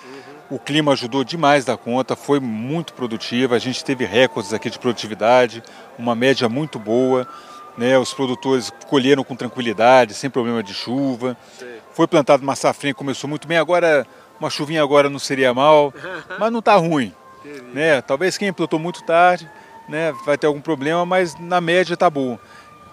O 0.51 0.59
clima 0.59 0.93
ajudou 0.93 1.25
demais 1.25 1.65
da 1.67 1.77
conta, 1.77 2.17
foi 2.17 2.41
muito 2.41 2.95
produtiva. 2.95 3.55
A 3.55 3.59
gente 3.59 3.85
teve 3.85 4.07
recordes 4.07 4.55
aqui 4.55 4.71
de 4.71 4.79
produtividade, 4.79 5.63
uma 5.99 6.15
média 6.15 6.49
muito 6.49 6.79
boa. 6.79 7.29
Né, 7.77 7.97
os 7.97 8.13
produtores 8.13 8.73
colheram 8.89 9.23
com 9.23 9.37
tranquilidade, 9.37 10.15
sem 10.15 10.29
problema 10.29 10.63
de 10.63 10.75
chuva. 10.75 11.37
Foi 11.93 12.09
plantado 12.09 12.43
uma 12.43 12.57
safrinha, 12.57 12.95
começou 12.95 13.29
muito 13.29 13.47
bem. 13.47 13.59
Agora, 13.59 14.07
uma 14.41 14.51
chuvinha 14.51 14.83
agora 14.83 15.09
não 15.11 15.19
seria 15.19 15.53
mal, 15.55 15.93
mas 16.41 16.51
não 16.51 16.59
está 16.59 16.75
ruim. 16.77 17.15
Né? 17.73 18.01
Talvez 18.01 18.37
quem 18.37 18.53
plantou 18.53 18.79
muito 18.79 19.05
tarde 19.05 19.49
né, 19.89 20.13
vai 20.25 20.37
ter 20.37 20.47
algum 20.47 20.61
problema, 20.61 21.05
mas 21.07 21.39
na 21.39 21.61
média 21.61 21.95
está 21.95 22.11
bom. 22.11 22.39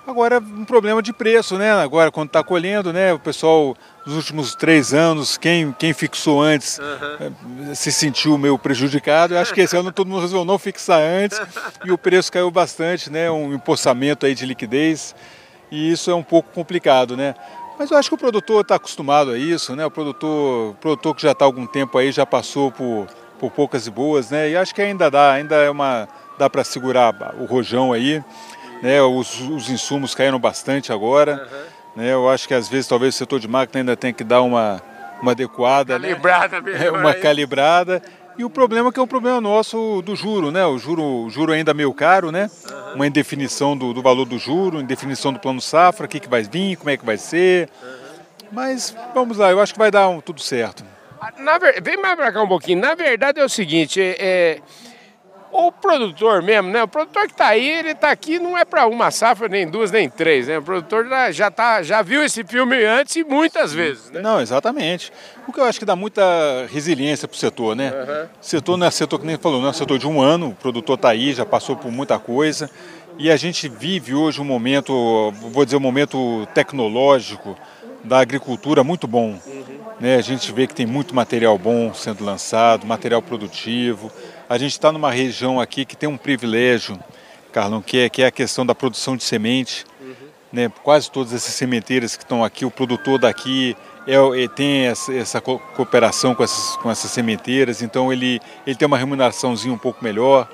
Agora, 0.07 0.39
um 0.39 0.65
problema 0.65 1.01
de 1.01 1.12
preço, 1.12 1.57
né? 1.57 1.71
Agora, 1.71 2.12
quando 2.12 2.27
está 2.27 2.43
colhendo, 2.43 2.93
né? 2.93 3.12
O 3.13 3.19
pessoal, 3.19 3.75
nos 4.05 4.15
últimos 4.15 4.53
três 4.53 4.93
anos, 4.93 5.35
quem, 5.35 5.71
quem 5.71 5.93
fixou 5.93 6.41
antes 6.41 6.77
uhum. 6.77 7.74
se 7.74 7.91
sentiu 7.91 8.38
meio 8.38 8.57
prejudicado. 8.57 9.33
Eu 9.33 9.39
acho 9.39 9.53
que 9.53 9.62
esse 9.62 9.75
ano 9.75 9.91
todo 9.91 10.07
mundo 10.07 10.21
resolveu 10.21 10.45
não 10.45 10.59
fixar 10.59 11.01
antes 11.01 11.41
e 11.83 11.91
o 11.91 11.97
preço 11.97 12.31
caiu 12.31 12.51
bastante, 12.51 13.09
né? 13.09 13.31
Um 13.31 13.53
empossamento 13.53 14.27
aí 14.27 14.35
de 14.35 14.45
liquidez 14.45 15.15
e 15.71 15.91
isso 15.91 16.12
é 16.12 16.15
um 16.15 16.24
pouco 16.24 16.50
complicado, 16.53 17.17
né? 17.17 17.33
Mas 17.77 17.89
eu 17.89 17.97
acho 17.97 18.07
que 18.09 18.15
o 18.15 18.17
produtor 18.17 18.62
está 18.62 18.75
acostumado 18.75 19.31
a 19.31 19.38
isso, 19.38 19.75
né? 19.75 19.85
O 19.85 19.91
produtor, 19.91 20.71
o 20.71 20.74
produtor 20.75 21.15
que 21.15 21.24
já 21.24 21.31
está 21.31 21.45
há 21.45 21.47
algum 21.47 21.65
tempo 21.65 21.97
aí 21.97 22.12
já 22.12 22.25
passou 22.25 22.71
por 22.71 23.07
por 23.39 23.51
poucas 23.51 23.88
e 23.88 23.91
boas, 23.91 24.29
né? 24.29 24.50
E 24.50 24.57
acho 24.57 24.74
que 24.74 24.81
ainda 24.81 25.09
dá, 25.09 25.33
ainda 25.33 25.55
é 25.55 25.69
uma 25.69 26.07
dá 26.38 26.50
para 26.50 26.63
segurar 26.63 27.33
o 27.39 27.45
rojão 27.45 27.93
aí, 27.93 28.21
né? 28.82 29.01
Os, 29.01 29.39
os 29.41 29.70
insumos 29.70 30.15
caíram 30.15 30.39
bastante 30.39 30.91
agora, 30.91 31.48
uhum. 31.51 32.03
né? 32.03 32.13
Eu 32.13 32.29
acho 32.29 32.48
que 32.48 32.53
às 32.53 32.67
vezes 32.67 32.88
talvez 32.88 33.15
o 33.15 33.17
setor 33.17 33.39
de 33.39 33.48
máquina 33.48 33.82
ainda 33.82 33.96
tem 33.96 34.13
que 34.13 34.24
dar 34.24 34.41
uma 34.41 34.82
uma 35.22 35.32
adequada, 35.32 35.98
né? 35.98 36.10
calibrada, 36.10 36.62
né? 36.62 36.91
uma 36.91 37.13
calibrada. 37.13 38.01
E 38.38 38.44
o 38.44 38.50
problema 38.50 38.89
é 38.89 38.91
que 38.91 39.00
é 39.00 39.03
um 39.03 39.08
problema 39.08 39.39
nosso 39.39 40.01
do 40.01 40.13
juro, 40.13 40.51
né? 40.51 40.65
O 40.65 40.77
juro, 40.77 41.01
o 41.01 41.29
juro 41.29 41.53
ainda 41.53 41.74
meio 41.74 41.94
caro, 41.94 42.32
né? 42.32 42.50
Uhum. 42.70 42.96
Uma 42.96 43.08
indefinição 43.08 43.77
do, 43.77 43.94
do, 43.94 44.01
valor 44.01 44.25
do 44.25 44.38
juro, 44.38 44.82
indefinição 44.82 45.32
do 45.32 45.39
plano 45.39 45.62
safra, 45.62 46.05
o 46.05 46.10
que, 46.10 46.20
que 46.20 46.27
vai 46.27 46.44
vir, 46.44 46.75
como 46.75 46.89
é 46.89 46.98
que 46.98 47.05
vai 47.05 47.17
ser. 47.17 47.70
Uhum. 47.82 48.05
Mas 48.51 48.96
vamos 49.13 49.38
lá, 49.38 49.51
eu 49.51 49.62
acho 49.62 49.74
que 49.74 49.79
vai 49.79 49.89
dar 49.89 50.10
um, 50.10 50.20
tudo 50.20 50.41
certo. 50.41 50.84
Na, 51.38 51.58
vem 51.82 51.98
mais 51.98 52.15
pra 52.15 52.32
cá 52.32 52.44
um 52.44 52.48
pouquinho. 52.48 52.79
Na 52.79 52.94
verdade 52.94 53.39
é 53.39 53.44
o 53.44 53.50
seguinte, 53.50 54.01
é, 54.01 54.15
é 54.20 54.60
o 55.55 55.71
produtor 55.71 56.41
mesmo, 56.41 56.69
né? 56.69 56.83
O 56.83 56.88
produtor 56.88 57.27
que 57.27 57.31
está 57.31 57.47
aí, 57.47 57.65
ele 57.65 57.91
está 57.91 58.12
aqui 58.12 58.39
não 58.39 58.57
é 58.57 58.65
para 58.65 58.85
uma 58.88 59.09
safra, 59.09 59.47
nem 59.47 59.67
duas, 59.67 59.89
nem 59.91 60.09
três, 60.09 60.47
né? 60.47 60.57
O 60.57 60.62
produtor 60.62 61.07
já, 61.31 61.50
tá, 61.50 61.81
já 61.81 62.01
viu 62.01 62.24
esse 62.24 62.43
filme 62.43 62.83
antes 62.83 63.15
e 63.15 63.24
muitas 63.24 63.74
vezes, 63.74 64.12
né? 64.12 64.21
Não, 64.21 64.41
exatamente. 64.41 65.12
O 65.47 65.53
que 65.53 65.59
eu 65.59 65.63
acho 65.63 65.79
que 65.79 65.85
dá 65.85 65.95
muita 65.95 66.24
resiliência 66.71 67.27
para 67.27 67.35
o 67.35 67.38
setor, 67.39 67.75
né? 67.75 67.91
Uhum. 67.91 68.27
O 68.41 68.45
setor 68.45 68.77
não 68.77 68.88
é 68.88 68.91
setor 68.91 69.19
que 69.19 69.25
nem 69.25 69.38
falou, 69.38 69.62
não 69.62 69.69
é 69.69 69.74
setor 69.74 69.97
de 69.97 70.07
um 70.07 70.21
ano, 70.21 70.50
o 70.50 70.55
produtor 70.55 70.95
está 70.95 71.09
aí, 71.09 71.33
já 71.33 71.45
passou 71.45 71.75
por 71.75 71.91
muita 71.91 72.19
coisa. 72.19 72.69
E 73.17 73.31
a 73.31 73.38
gente 73.38 73.69
vive 73.69 74.13
hoje 74.13 74.41
um 74.41 74.45
momento, 74.45 75.31
vou 75.51 75.63
dizer, 75.63 75.77
um 75.77 75.81
momento 75.81 76.45
tecnológico 76.53 77.55
da 78.03 78.19
agricultura 78.19 78.83
muito 78.83 79.07
bom. 79.07 79.39
Uhum. 79.45 79.63
Né? 80.00 80.17
A 80.17 80.21
gente 80.21 80.51
vê 80.51 80.67
que 80.67 80.75
tem 80.75 80.85
muito 80.85 81.15
material 81.15 81.57
bom 81.57 81.93
sendo 81.93 82.25
lançado, 82.25 82.85
material 82.85 83.21
produtivo. 83.21 84.12
A 84.48 84.58
gente 84.60 84.74
está 84.74 84.92
numa 84.92 85.12
região 85.12 85.60
aqui 85.60 85.86
que 85.86 85.96
tem 85.96 86.08
um 86.08 86.18
privilégio, 86.18 87.00
Carlão, 87.52 87.82
que 87.82 87.98
é, 87.98 88.10
que 88.10 88.22
é 88.22 88.28
a 88.28 88.32
questão 88.32 88.64
da 88.66 88.75
produção 88.75 89.18
de 89.18 89.24
semente. 89.24 89.86
Uhum. 90.00 90.14
Né? 90.54 90.72
Quase 90.84 91.10
todas 91.10 91.34
essas 91.34 91.56
sementeiras 91.56 92.16
que 92.16 92.24
estão 92.24 92.44
aqui, 92.44 92.64
o 92.64 92.70
produtor 92.70 93.18
daqui 93.18 93.75
é, 94.08 94.16
é, 94.16 94.48
tem 94.48 94.86
essa, 94.86 95.14
essa, 95.14 95.42
cooperação 95.42 96.36
com 96.36 96.44
essas, 96.44 96.78
com 96.78 96.92
essas 96.92 97.10
sementeiras, 97.10 97.82
então 97.82 98.14
ele, 98.14 98.40
ele 98.68 98.75
tem 98.75 98.86
uma 98.86 98.98
remuneraçãozinha 98.98 99.74
um 99.74 99.80
pouco 99.80 100.04
melhor. 100.04 100.48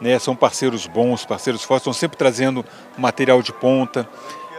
Né? 0.00 0.18
São 0.18 0.34
parceiros 0.34 0.88
bons, 0.88 1.24
parceiros 1.24 1.62
fortes, 1.62 1.82
estão 1.82 1.92
sempre 1.92 2.18
trazendo 2.18 2.64
material 2.98 3.40
de 3.40 3.52
ponta. 3.52 4.08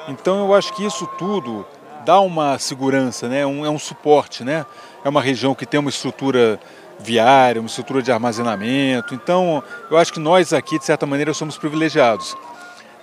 Então 0.08 0.48
eu 0.48 0.54
acho 0.54 0.74
que 0.74 0.86
isso 0.86 1.06
tudo 1.18 1.66
dá 2.06 2.20
uma 2.20 2.60
segurança, 2.60 3.28
né? 3.28 3.46
Um, 3.46 3.66
é 3.66 3.70
um 3.70 3.80
suporte, 3.80 4.44
né? 4.44 4.66
É 5.04 5.10
uma 5.10 5.22
região 5.22 5.56
que 5.56 5.66
tem 5.66 5.80
uma 5.80 5.90
estrutura 5.90 6.60
viária, 7.00 7.62
uma 7.62 7.68
estrutura 7.68 8.02
de 8.02 8.12
armazenamento. 8.12 9.14
Então, 9.14 9.64
eu 9.90 9.98
acho 9.98 10.14
que 10.14 10.20
nós 10.20 10.54
aqui, 10.54 10.78
de 10.80 10.86
certa 10.86 11.06
maneira, 11.06 11.34
somos 11.34 11.58
privilegiados. 11.58 12.36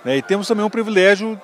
Né? 0.03 0.17
E 0.17 0.21
temos 0.21 0.47
também 0.47 0.65
um 0.65 0.69
privilégio 0.69 1.39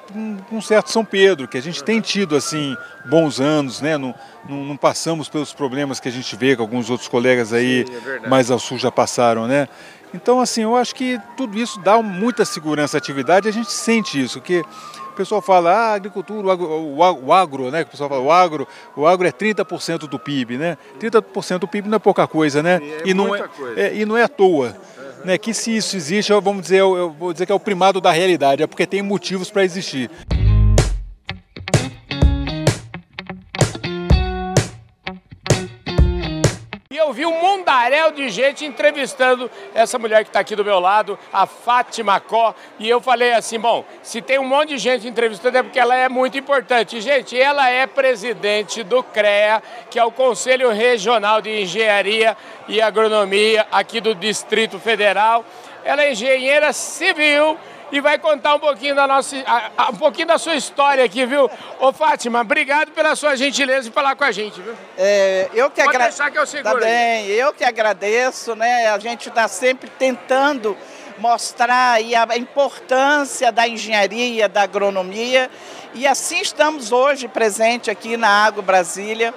com 0.50 0.58
um, 0.58 0.62
certo 0.62 0.92
São 0.92 1.06
Pedro, 1.06 1.48
que 1.48 1.58
a 1.58 1.62
gente 1.62 1.84
tem 1.84 2.02
tido 2.02 2.36
assim 2.36 2.76
bons 3.06 3.40
anos, 3.40 3.82
né? 3.82 3.98
Não, 3.98 4.16
não, 4.50 4.64
não, 4.66 4.78
passamos 4.78 5.30
pelos 5.30 5.54
problemas 5.54 6.00
que 6.00 6.10
a 6.10 6.12
gente 6.12 6.36
vê 6.36 6.56
que 6.56 6.62
alguns 6.62 6.90
outros 6.90 7.08
colegas 7.08 7.54
aí 7.54 7.86
Sim, 7.86 7.94
é 8.24 8.28
mais 8.28 8.50
ao 8.50 8.58
sul 8.58 8.80
já 8.80 8.92
passaram, 8.92 9.48
né? 9.48 9.68
Então, 10.14 10.40
assim, 10.40 10.64
eu 10.64 10.76
acho 10.76 10.96
que 10.96 11.20
tudo 11.36 11.58
isso 11.58 11.80
dá 11.82 12.02
muita 12.02 12.46
segurança 12.46 12.98
à 12.98 13.00
atividade, 13.00 13.48
a 13.48 13.52
gente 13.52 13.72
sente 13.72 14.20
isso, 14.22 14.42
que 14.42 14.64
pessoal 15.18 15.42
fala, 15.42 15.72
ah, 15.74 15.94
agricultura, 15.94 16.48
o 16.48 16.52
agro, 16.52 17.26
o 17.26 17.34
agro, 17.34 17.72
né? 17.72 17.82
O 17.82 17.88
pessoal 17.88 18.10
fala, 18.10 18.22
o 18.22 18.32
agro, 18.32 18.68
o 18.96 19.08
agro 19.08 19.28
é 19.28 19.32
30% 19.32 20.08
do 20.08 20.20
PIB, 20.20 20.58
né? 20.58 20.78
30% 21.00 21.60
do 21.60 21.68
PIB 21.68 21.90
não 21.90 21.96
é 21.96 22.00
pouca 22.00 22.28
coisa, 22.28 22.62
né? 22.62 22.80
É 22.82 23.10
e, 23.10 23.14
não 23.14 23.36
é, 23.36 23.44
é, 23.76 23.96
e 23.96 24.06
não 24.06 24.16
é 24.16 24.24
à 24.24 24.28
toa. 24.28 24.68
Uhum. 24.68 25.26
Né, 25.26 25.38
que 25.38 25.54
se 25.54 25.76
isso 25.76 25.98
existe, 25.98 26.32
vamos 26.32 26.62
dizer, 26.62 26.78
eu, 26.78 26.96
eu 26.96 27.10
vou 27.10 27.34
dizer 27.34 27.48
que 27.48 27.52
é 27.52 27.56
o 27.56 27.60
primado 27.60 28.00
da 28.00 28.12
realidade, 28.12 28.62
é 28.62 28.68
porque 28.68 28.86
tem 28.86 29.02
motivos 29.02 29.50
para 29.50 29.66
existir. 29.66 30.12
Eu 37.08 37.14
vi 37.14 37.26
um 37.26 37.40
mundaréu 37.40 38.12
de 38.12 38.28
gente 38.28 38.66
entrevistando 38.66 39.50
essa 39.74 39.98
mulher 39.98 40.26
que 40.26 40.30
está 40.30 40.42
aqui 40.42 40.58
do 40.58 40.66
meu 40.66 40.78
lado, 40.78 41.18
a 41.32 41.46
Fátima 41.46 42.20
Có, 42.20 42.54
e 42.78 42.90
eu 42.90 43.00
falei 43.00 43.34
assim, 43.34 43.58
bom, 43.58 43.86
se 44.04 44.22
tem 44.22 44.38
um 44.38 44.44
monte 44.44 44.70
de 44.70 44.78
gente 44.78 45.08
entrevistando 45.08 45.58
é 45.58 45.64
porque 45.64 45.80
ela 45.80 45.96
é 45.96 46.10
muito 46.10 46.38
importante. 46.38 47.00
Gente, 47.00 47.40
ela 47.40 47.70
é 47.70 47.88
presidente 47.88 48.84
do 48.84 49.02
CREA, 49.02 49.64
que 49.90 49.98
é 49.98 50.04
o 50.04 50.12
Conselho 50.12 50.70
Regional 50.70 51.42
de 51.42 51.62
Engenharia 51.62 52.36
e 52.68 52.82
Agronomia 52.82 53.66
aqui 53.72 54.02
do 54.02 54.14
Distrito 54.14 54.78
Federal. 54.78 55.46
Ela 55.86 56.04
é 56.04 56.12
engenheira 56.12 56.74
civil 56.74 57.58
e 57.92 58.02
vai 58.02 58.18
contar 58.18 58.56
um 58.56 58.60
pouquinho 58.60 58.96
da 58.96 59.08
nossa, 59.08 59.36
um 59.92 59.96
pouquinho 59.96 60.28
da 60.28 60.38
sua 60.38 60.56
história 60.56 61.04
aqui, 61.04 61.26
viu? 61.26 61.50
Ô 61.80 61.92
Fátima, 61.94 62.42
obrigado 62.42 62.92
pela 62.92 63.16
sua 63.16 63.36
gentileza 63.36 63.84
de 63.84 63.92
falar 63.92 64.16
com 64.16 64.24
a 64.24 64.32
gente, 64.32 64.62
viu? 64.62 64.76
É, 64.98 65.50
eu 65.54 65.70
que 65.70 65.82
deixar 65.98 66.32
que 66.32 66.38
eu 66.38 66.46
seguro 66.46 66.80
Tá 66.80 66.86
bem, 66.86 67.28
eu 67.28 67.54
que 67.54 67.64
agradeço, 67.64 68.56
né? 68.56 68.88
A 68.88 69.00
gente 69.00 69.30
está 69.30 69.48
sempre 69.48 69.90
tentando 69.90 70.78
mostrar 71.18 71.94
aí 71.94 72.14
a 72.14 72.38
importância 72.38 73.52
da 73.52 73.68
engenharia, 73.68 74.48
da 74.48 74.64
agronomia, 74.64 75.50
e 75.94 76.06
assim 76.06 76.40
estamos 76.42 76.92
hoje 76.92 77.28
presente 77.28 77.90
aqui 77.90 78.18
na 78.18 78.30
Água 78.46 78.62
Brasília. 78.62 79.34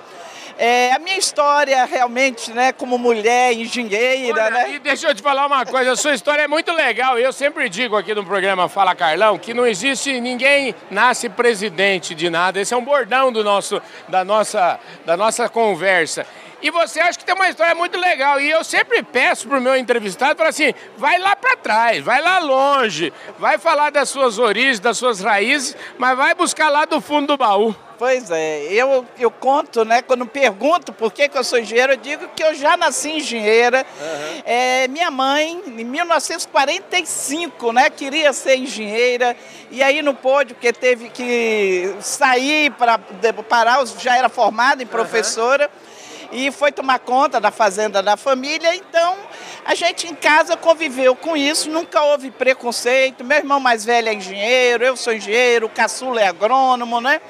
É, 0.63 0.93
a 0.93 0.99
minha 0.99 1.17
história 1.17 1.87
realmente, 1.87 2.53
né, 2.53 2.71
como 2.71 2.99
mulher 2.99 3.55
engenheira, 3.55 4.43
Olha, 4.43 4.51
né? 4.51 4.73
E 4.75 4.79
deixa 4.79 5.09
eu 5.09 5.15
te 5.15 5.23
falar 5.23 5.47
uma 5.47 5.65
coisa, 5.65 5.93
a 5.93 5.97
sua 5.97 6.13
história 6.13 6.43
é 6.43 6.47
muito 6.47 6.71
legal. 6.71 7.19
Eu 7.19 7.33
sempre 7.33 7.67
digo 7.71 7.97
aqui 7.97 8.15
no 8.15 8.23
programa 8.23 8.69
Fala 8.69 8.95
Carlão 8.95 9.39
que 9.39 9.55
não 9.55 9.67
existe 9.67 10.21
ninguém 10.21 10.75
nasce 10.91 11.31
presidente 11.31 12.15
de 12.15 12.29
nada. 12.29 12.61
Esse 12.61 12.75
é 12.75 12.77
um 12.77 12.85
bordão 12.85 13.33
do 13.33 13.43
nosso, 13.43 13.81
da, 14.07 14.23
nossa, 14.23 14.79
da 15.07 15.17
nossa 15.17 15.49
conversa. 15.49 16.27
E 16.63 16.71
você 16.71 17.01
acha 17.01 17.19
que 17.19 17.25
tem 17.25 17.35
uma 17.35 17.49
história 17.49 17.75
muito 17.75 17.99
legal. 17.99 18.41
E 18.41 18.51
eu 18.51 18.63
sempre 18.63 19.03
peço 19.03 19.49
pro 19.49 19.61
meu 19.61 19.77
entrevistado, 19.77 20.37
para 20.37 20.49
assim, 20.49 20.75
vai 20.97 21.19
lá 21.19 21.35
para 21.35 21.57
trás, 21.57 22.05
vai 22.05 22.21
lá 22.21 22.39
longe, 22.39 23.13
vai 23.39 23.59
falar 23.59 23.91
das 23.91 24.09
suas 24.09 24.39
origens, 24.39 24.81
das 24.81 24.99
suas 24.99 25.21
raízes, 25.21 25.77
mas 25.99 26.17
vai 26.17 26.35
buscar 26.35 26.69
lá 26.69 26.85
do 26.85 27.01
fundo 27.01 27.29
do 27.29 27.37
baú. 27.37 27.75
Pois 27.99 28.31
é, 28.31 28.63
eu, 28.73 29.05
eu 29.19 29.31
conto, 29.31 29.85
né? 29.85 30.01
Quando 30.01 30.25
pergunto 30.25 30.91
por 30.91 31.13
que, 31.13 31.29
que 31.29 31.37
eu 31.37 31.45
sou 31.45 31.59
engenheira, 31.59 31.93
eu 31.93 31.97
digo 31.99 32.29
que 32.35 32.43
eu 32.43 32.55
já 32.55 32.75
nasci 32.75 33.11
engenheira. 33.11 33.85
Uhum. 34.01 34.43
É, 34.47 34.89
minha 34.89 35.11
mãe, 35.11 35.63
em 35.67 35.85
1945, 35.85 37.73
né, 37.75 37.91
queria 37.91 38.33
ser 38.33 38.57
engenheira 38.57 39.37
e 39.71 39.83
aí 39.83 40.01
não 40.01 40.15
pôde, 40.15 40.55
porque 40.55 40.73
teve 40.73 41.11
que 41.11 41.95
sair 42.01 42.71
para 42.71 42.99
parar, 43.47 43.85
já 43.87 44.17
era 44.17 44.31
formada 44.31 44.83
em 44.83 44.87
professora. 44.87 45.65
Uhum 45.65 45.90
e 46.33 46.51
foi 46.51 46.73
tomar 46.73 46.99
conta 47.01 47.41
da 47.41 47.51
fazenda 47.51 48.03
da 48.03 48.17
família. 48.17 48.75
Então, 48.75 49.17
a 49.65 49.75
gente 49.75 50.07
em 50.07 50.15
casa 50.15 50.57
conviveu 50.57 51.15
com 51.15 51.37
isso, 51.37 51.71
nunca 51.71 52.03
houve 52.03 52.31
preconceito. 52.31 53.25
Meu 53.25 53.39
irmão 53.39 53.61
mais 53.61 53.85
velho 53.85 54.09
é 54.09 54.15
engenheiro, 54.15 54.85
eu 54.85 54.97
sou 54.97 55.13
engenheiro, 55.13 55.67
o 55.67 55.71
caçula 55.71 56.21
é 56.21 56.29
agrônomo, 56.29 57.01
né? 57.01 57.21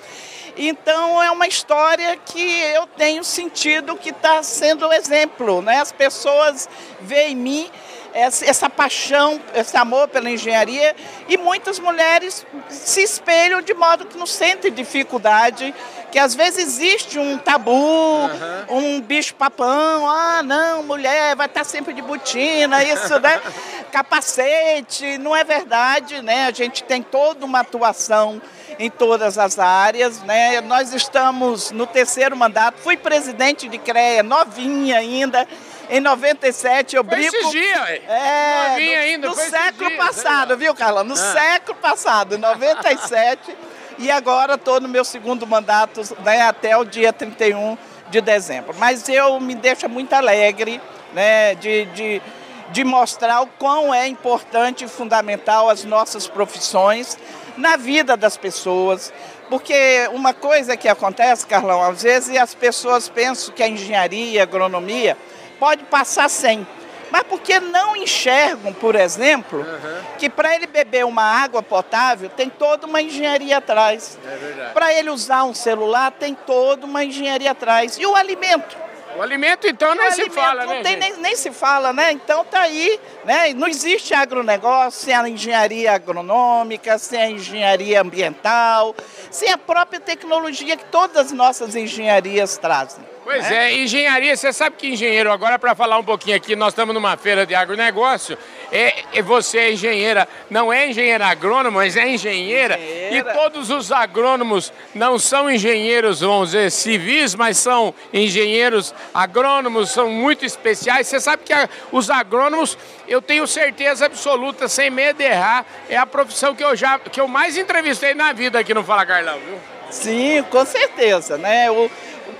Então 0.57 1.23
é 1.23 1.31
uma 1.31 1.47
história 1.47 2.17
que 2.17 2.61
eu 2.75 2.87
tenho 2.87 3.25
sentido 3.25 3.97
que 3.97 4.11
está 4.11 4.43
sendo 4.43 4.93
exemplo, 4.93 5.63
né? 5.63 5.81
As 5.81 5.93
pessoas 5.93 6.69
veem 7.01 7.33
em 7.33 7.37
mim 7.37 7.71
essa, 8.13 8.69
paixão, 8.69 9.41
esse 9.55 9.77
amor 9.77 10.09
pela 10.09 10.31
engenharia 10.31 10.95
e 11.29 11.37
muitas 11.37 11.79
mulheres 11.79 12.45
se 12.69 13.03
espelham 13.03 13.63
de 13.63 13.73
modo 13.75 14.05
que 14.05 14.19
não 14.19 14.27
sentem 14.27 14.73
dificuldade, 14.73 15.75
que 16.11 16.19
às 16.19 16.35
vezes 16.35 16.59
existe 16.59 17.19
um 17.19 17.39
tabu, 17.39 17.73
uhum. 17.73 18.79
um 18.79 18.80
bicho 19.01 19.35
papão, 19.35 20.09
ah 20.09 20.43
não, 20.43 20.83
mulher 20.83 21.35
vai 21.37 21.47
estar 21.47 21.65
sempre 21.65 21.93
de 21.93 22.03
botina, 22.03 22.83
isso, 22.85 23.19
né? 23.21 23.41
Capacete, 23.91 25.19
não 25.19 25.35
é 25.35 25.43
verdade, 25.43 26.23
né? 26.23 26.47
A 26.47 26.51
gente 26.51 26.85
tem 26.85 27.03
toda 27.03 27.45
uma 27.45 27.61
atuação 27.61 28.41
em 28.79 28.89
todas 28.91 29.37
as 29.37 29.59
áreas. 29.59 30.23
Né? 30.23 30.61
Nós 30.61 30.93
estamos 30.95 31.71
no 31.71 31.87
terceiro 31.87 32.37
mandato, 32.37 32.79
fui 32.79 32.97
presidente 32.97 33.69
de 33.69 33.79
CREA, 33.79 34.23
novinha 34.23 34.99
ainda. 34.99 35.47
Em 35.91 35.99
97 35.99 36.95
eu 36.95 37.03
brinco. 37.03 37.33
Foi 37.33 37.41
esse 37.41 37.51
dia, 37.51 38.03
é, 38.09 38.69
Novinha 38.71 38.99
no, 38.99 39.05
ainda, 39.05 39.29
no 39.29 39.35
século 39.35 39.89
dia, 39.89 39.99
passado, 39.99 40.57
viu, 40.57 40.73
Carla? 40.73 41.03
No 41.03 41.15
ah. 41.15 41.17
século 41.17 41.77
passado, 41.79 42.37
em 42.37 42.39
97. 42.39 43.57
e 43.99 44.11
agora 44.11 44.55
estou 44.55 44.81
no 44.81 44.89
meu 44.89 45.05
segundo 45.05 45.47
mandato 45.47 46.01
né, 46.25 46.43
até 46.43 46.77
o 46.77 46.85
dia 46.85 47.13
31 47.13 47.77
de 48.11 48.21
dezembro. 48.21 48.75
Mas 48.79 49.09
eu 49.09 49.39
me 49.41 49.55
deixa 49.55 49.89
muito 49.89 50.13
alegre 50.13 50.81
né, 51.13 51.55
de, 51.55 51.87
de, 51.87 52.23
de 52.71 52.85
mostrar 52.85 53.43
o 53.43 53.47
quão 53.47 53.95
é 53.95 54.07
importante 54.07 54.85
e 54.85 54.89
fundamental 54.89 55.71
as 55.71 55.85
nossas 55.85 56.27
profissões 56.27 57.17
na 57.57 57.77
vida 57.77 58.17
das 58.17 58.37
pessoas. 58.37 59.13
Porque 59.49 60.09
uma 60.13 60.33
coisa 60.33 60.77
que 60.77 60.89
acontece, 60.89 61.47
Carlão, 61.47 61.83
às 61.83 62.03
vezes 62.03 62.37
as 62.37 62.55
pessoas 62.55 63.09
pensam 63.09 63.55
que 63.55 63.63
a 63.63 63.69
engenharia, 63.69 64.41
a 64.41 64.45
agronomia 64.45 65.17
pode 65.59 65.85
passar 65.85 66.29
sem. 66.29 66.67
Mas 67.11 67.23
porque 67.25 67.59
não 67.59 67.97
enxergam, 67.97 68.73
por 68.73 68.95
exemplo, 68.95 69.61
uhum. 69.61 70.03
que 70.19 70.31
para 70.31 70.55
ele 70.55 70.67
beber 70.67 71.05
uma 71.05 71.25
água 71.25 71.63
potável 71.63 72.29
tem 72.29 72.49
toda 72.49 72.87
uma 72.87 73.03
engenharia 73.03 73.59
atrás. 73.59 74.19
É 74.25 74.71
para 74.73 74.93
ele 74.95 75.11
usar 75.11 75.45
um 75.45 75.55
celular 75.55 76.13
tem 76.13 76.35
toda 76.35 76.87
uma 76.87 77.05
engenharia 77.05 77.51
atrás. 77.51 77.99
E 77.99 78.07
o 78.07 78.15
alimento? 78.15 78.77
O 79.17 79.23
alimento, 79.23 79.67
então, 79.67 79.95
nem 79.95 80.11
se 80.13 80.31
fala, 80.31 80.65
não 80.65 80.75
né? 80.75 80.83
Tem, 80.83 80.97
nem, 80.97 81.17
nem, 81.17 81.37
se 81.37 81.51
fala, 81.51 81.93
né? 81.93 82.13
Então 82.13 82.45
tá 82.45 82.61
aí, 82.61 82.99
né? 83.25 83.53
Não 83.55 83.67
existe 83.67 84.15
agronegócio 84.15 85.01
sem 85.01 85.15
a 85.15 85.29
engenharia 85.29 85.93
agronômica, 85.93 86.97
sem 86.97 87.21
a 87.21 87.31
engenharia 87.31 88.01
ambiental, 88.01 88.95
sem 89.31 89.51
a 89.51 89.59
própria 89.59 89.99
tecnologia 89.99 90.77
que 90.77 90.85
todas 90.85 91.17
as 91.17 91.33
nossas 91.33 91.75
engenharias 91.75 92.57
trazem. 92.57 93.05
Pois 93.23 93.51
é, 93.51 93.75
engenharia, 93.75 94.35
você 94.35 94.53
sabe 94.53 94.77
que 94.77 94.89
engenheiro, 94.89 95.31
agora 95.31 95.59
para 95.59 95.75
falar 95.75 95.99
um 95.99 96.05
pouquinho 96.05 96.37
aqui, 96.37 96.57
nós 96.57 96.73
estamos 96.73 96.95
numa 96.95 97.17
feira 97.19 97.45
de 97.45 97.55
agronegócio, 97.55 98.37
é, 98.73 99.05
é, 99.13 99.23
você 99.23 99.59
é 99.59 99.73
engenheira, 99.73 100.27
não 100.49 100.73
é 100.73 100.89
engenheira 100.89 101.27
agrônoma, 101.27 101.81
mas 101.81 101.97
é 101.97 102.09
engenheira, 102.09 102.79
engenheira, 102.79 103.31
e 103.31 103.35
todos 103.35 103.69
os 103.71 103.93
agrônomos 103.93 104.73
não 104.95 105.19
são 105.19 105.51
engenheiros, 105.51 106.21
vamos 106.21 106.53
dizer, 106.53 106.71
civis, 106.71 107.35
mas 107.35 107.59
são 107.59 107.95
engenheiros 108.13 108.95
agrônomos, 109.13 109.91
são 109.91 110.09
muito 110.09 110.47
especiais. 110.47 111.07
Você 111.07 111.21
sabe 111.21 111.43
que 111.45 111.53
a, 111.53 111.69
os 111.93 112.09
agrônomos, 112.09 112.79
eu 113.07 113.21
tenho 113.21 113.47
certeza 113.47 114.07
absoluta, 114.07 114.67
sem 114.67 114.89
medo 114.89 115.19
de 115.19 115.25
errar, 115.25 115.67
é 115.91 115.97
a 115.97 116.07
profissão 116.07 116.55
que 116.55 116.65
eu 116.65 116.75
já 116.75 116.99
que 116.99 117.21
eu 117.21 117.29
mais 117.29 117.59
entrevistei 117.59 118.15
na 118.15 118.33
vida 118.33 118.59
aqui 118.59 118.73
no 118.73 118.83
Fala 118.83 119.05
Carlão, 119.05 119.39
viu? 119.39 119.59
Sim, 119.91 120.43
com 120.45 120.65
certeza, 120.65 121.37
né? 121.37 121.67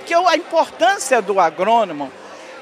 Porque 0.01 0.13
a 0.13 0.35
importância 0.35 1.21
do 1.21 1.39
agrônomo, 1.39 2.11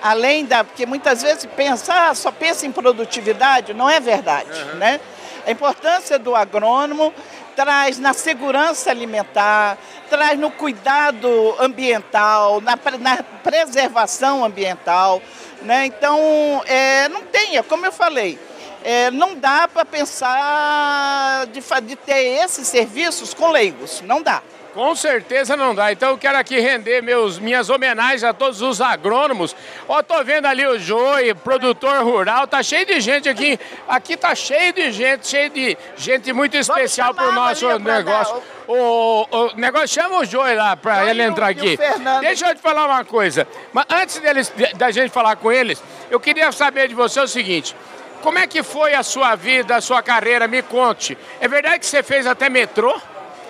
além 0.02 0.46
da. 0.46 0.64
Porque 0.64 0.86
muitas 0.86 1.22
vezes 1.22 1.46
pensa, 1.56 1.94
ah, 1.94 2.14
só 2.14 2.32
pensa 2.32 2.66
em 2.66 2.72
produtividade, 2.72 3.74
não 3.74 3.90
é 3.90 4.00
verdade. 4.00 4.52
Uhum. 4.52 4.76
Né? 4.76 5.00
A 5.46 5.52
importância 5.52 6.20
do 6.20 6.36
agrônomo 6.36 7.14
traz 7.56 7.98
na 7.98 8.14
segurança 8.14 8.90
alimentar, 8.90 9.78
traz 10.10 10.38
no 10.38 10.52
cuidado 10.52 11.56
ambiental, 11.60 12.62
na, 12.62 12.78
na 13.00 13.24
preservação 13.44 14.46
ambiental. 14.46 15.22
Né? 15.62 15.86
Então, 15.86 16.62
é, 16.66 17.10
não 17.10 17.22
tenha, 17.24 17.64
como 17.64 17.86
eu 17.86 17.92
falei, 17.92 18.40
é, 18.84 19.12
não 19.12 19.36
dá 19.36 19.68
para 19.68 19.84
pensar 19.84 21.48
de, 21.48 21.62
de 21.86 21.96
ter 21.96 22.44
esses 22.44 22.68
serviços 22.68 23.34
com 23.34 23.50
leigos, 23.50 24.02
não 24.06 24.22
dá. 24.22 24.42
Com 24.80 24.96
certeza 24.96 25.58
não 25.58 25.76
dá. 25.76 25.92
Então 25.92 26.12
eu 26.12 26.18
quero 26.18 26.38
aqui 26.38 26.58
render 26.58 27.02
meus, 27.02 27.38
minhas 27.38 27.70
homenagens 27.70 28.24
a 28.24 28.32
todos 28.32 28.62
os 28.62 28.80
agrônomos. 28.80 29.54
Ó, 29.86 30.02
tô 30.02 30.24
vendo 30.24 30.46
ali 30.46 30.66
o 30.66 30.80
Joey, 30.80 31.34
produtor 31.34 32.02
rural, 32.02 32.48
tá 32.48 32.64
cheio 32.64 32.86
de 32.86 33.02
gente 33.02 33.28
aqui. 33.28 33.60
Aqui 33.90 34.16
tá 34.16 34.34
cheio 34.34 34.72
de 34.72 34.90
gente, 34.94 35.28
cheio 35.28 35.50
de 35.50 35.78
gente 35.98 36.32
muito 36.32 36.56
especial 36.56 37.14
para 37.14 37.28
o 37.28 37.34
nosso 37.34 37.68
negócio. 37.78 38.42
O, 38.70 39.28
o, 39.30 39.56
negócio 39.58 39.90
chama 39.90 40.20
o 40.20 40.24
Joey 40.24 40.56
lá 40.56 40.78
para 40.78 41.10
ele 41.10 41.24
entrar 41.24 41.50
aqui. 41.50 41.78
Deixa 42.22 42.48
eu 42.48 42.56
te 42.56 42.62
falar 42.62 42.86
uma 42.86 43.04
coisa. 43.04 43.46
Mas 43.74 43.86
antes 43.90 44.18
deles, 44.20 44.50
da 44.78 44.92
gente 44.92 45.12
falar 45.12 45.36
com 45.36 45.52
eles, 45.52 45.84
eu 46.10 46.22
queria 46.22 46.54
saber 46.54 46.88
de 46.88 46.96
você 46.96 47.20
o 47.20 47.28
seguinte. 47.28 47.76
Como 48.22 48.40
é 48.40 48.48
que 48.48 48.64
foi 48.64 48.94
a 48.94 49.04
sua 49.04 49.36
vida, 49.36 49.76
a 49.76 49.82
sua 49.82 50.02
carreira? 50.02 50.48
Me 50.48 50.62
conte. 50.62 51.18
É 51.42 51.50
verdade 51.50 51.80
que 51.80 51.86
você 51.86 52.02
fez 52.02 52.26
até 52.26 52.48
metrô? 52.48 52.98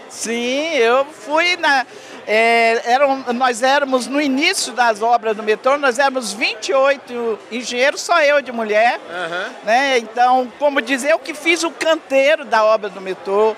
Sim, 0.10 0.74
eu 0.76 1.06
fui 1.06 1.56
na. 1.58 1.86
É, 2.28 2.82
eram, 2.86 3.24
nós 3.34 3.64
éramos 3.64 4.06
no 4.06 4.22
início 4.22 4.74
das 4.74 5.02
obras 5.02 5.36
do 5.36 5.42
metrô, 5.42 5.78
nós 5.78 5.98
éramos 5.98 6.32
28 6.32 7.40
engenheiros, 7.52 8.02
só 8.02 8.22
eu 8.22 8.42
de 8.42 8.52
mulher. 8.52 9.00
Uhum. 9.00 9.54
Né? 9.64 9.98
Então, 9.98 10.52
como 10.60 10.82
dizer, 10.82 11.12
eu 11.12 11.20
que 11.20 11.34
fiz 11.34 11.64
o 11.64 11.72
canteiro 11.72 12.46
da 12.46 12.64
obra 12.64 12.90
do 12.90 13.02
metrô. 13.02 13.56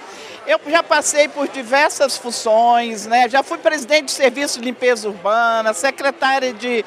Eu 0.48 0.60
já 0.68 0.82
passei 0.82 1.28
por 1.28 1.48
diversas 1.50 2.18
funções, 2.18 3.06
né? 3.06 3.30
já 3.30 3.44
fui 3.44 3.58
presidente 3.58 4.06
de 4.06 4.12
serviço 4.12 4.60
de 4.60 4.66
limpeza 4.66 5.08
urbana, 5.08 5.74
secretária 5.74 6.52
de, 6.52 6.84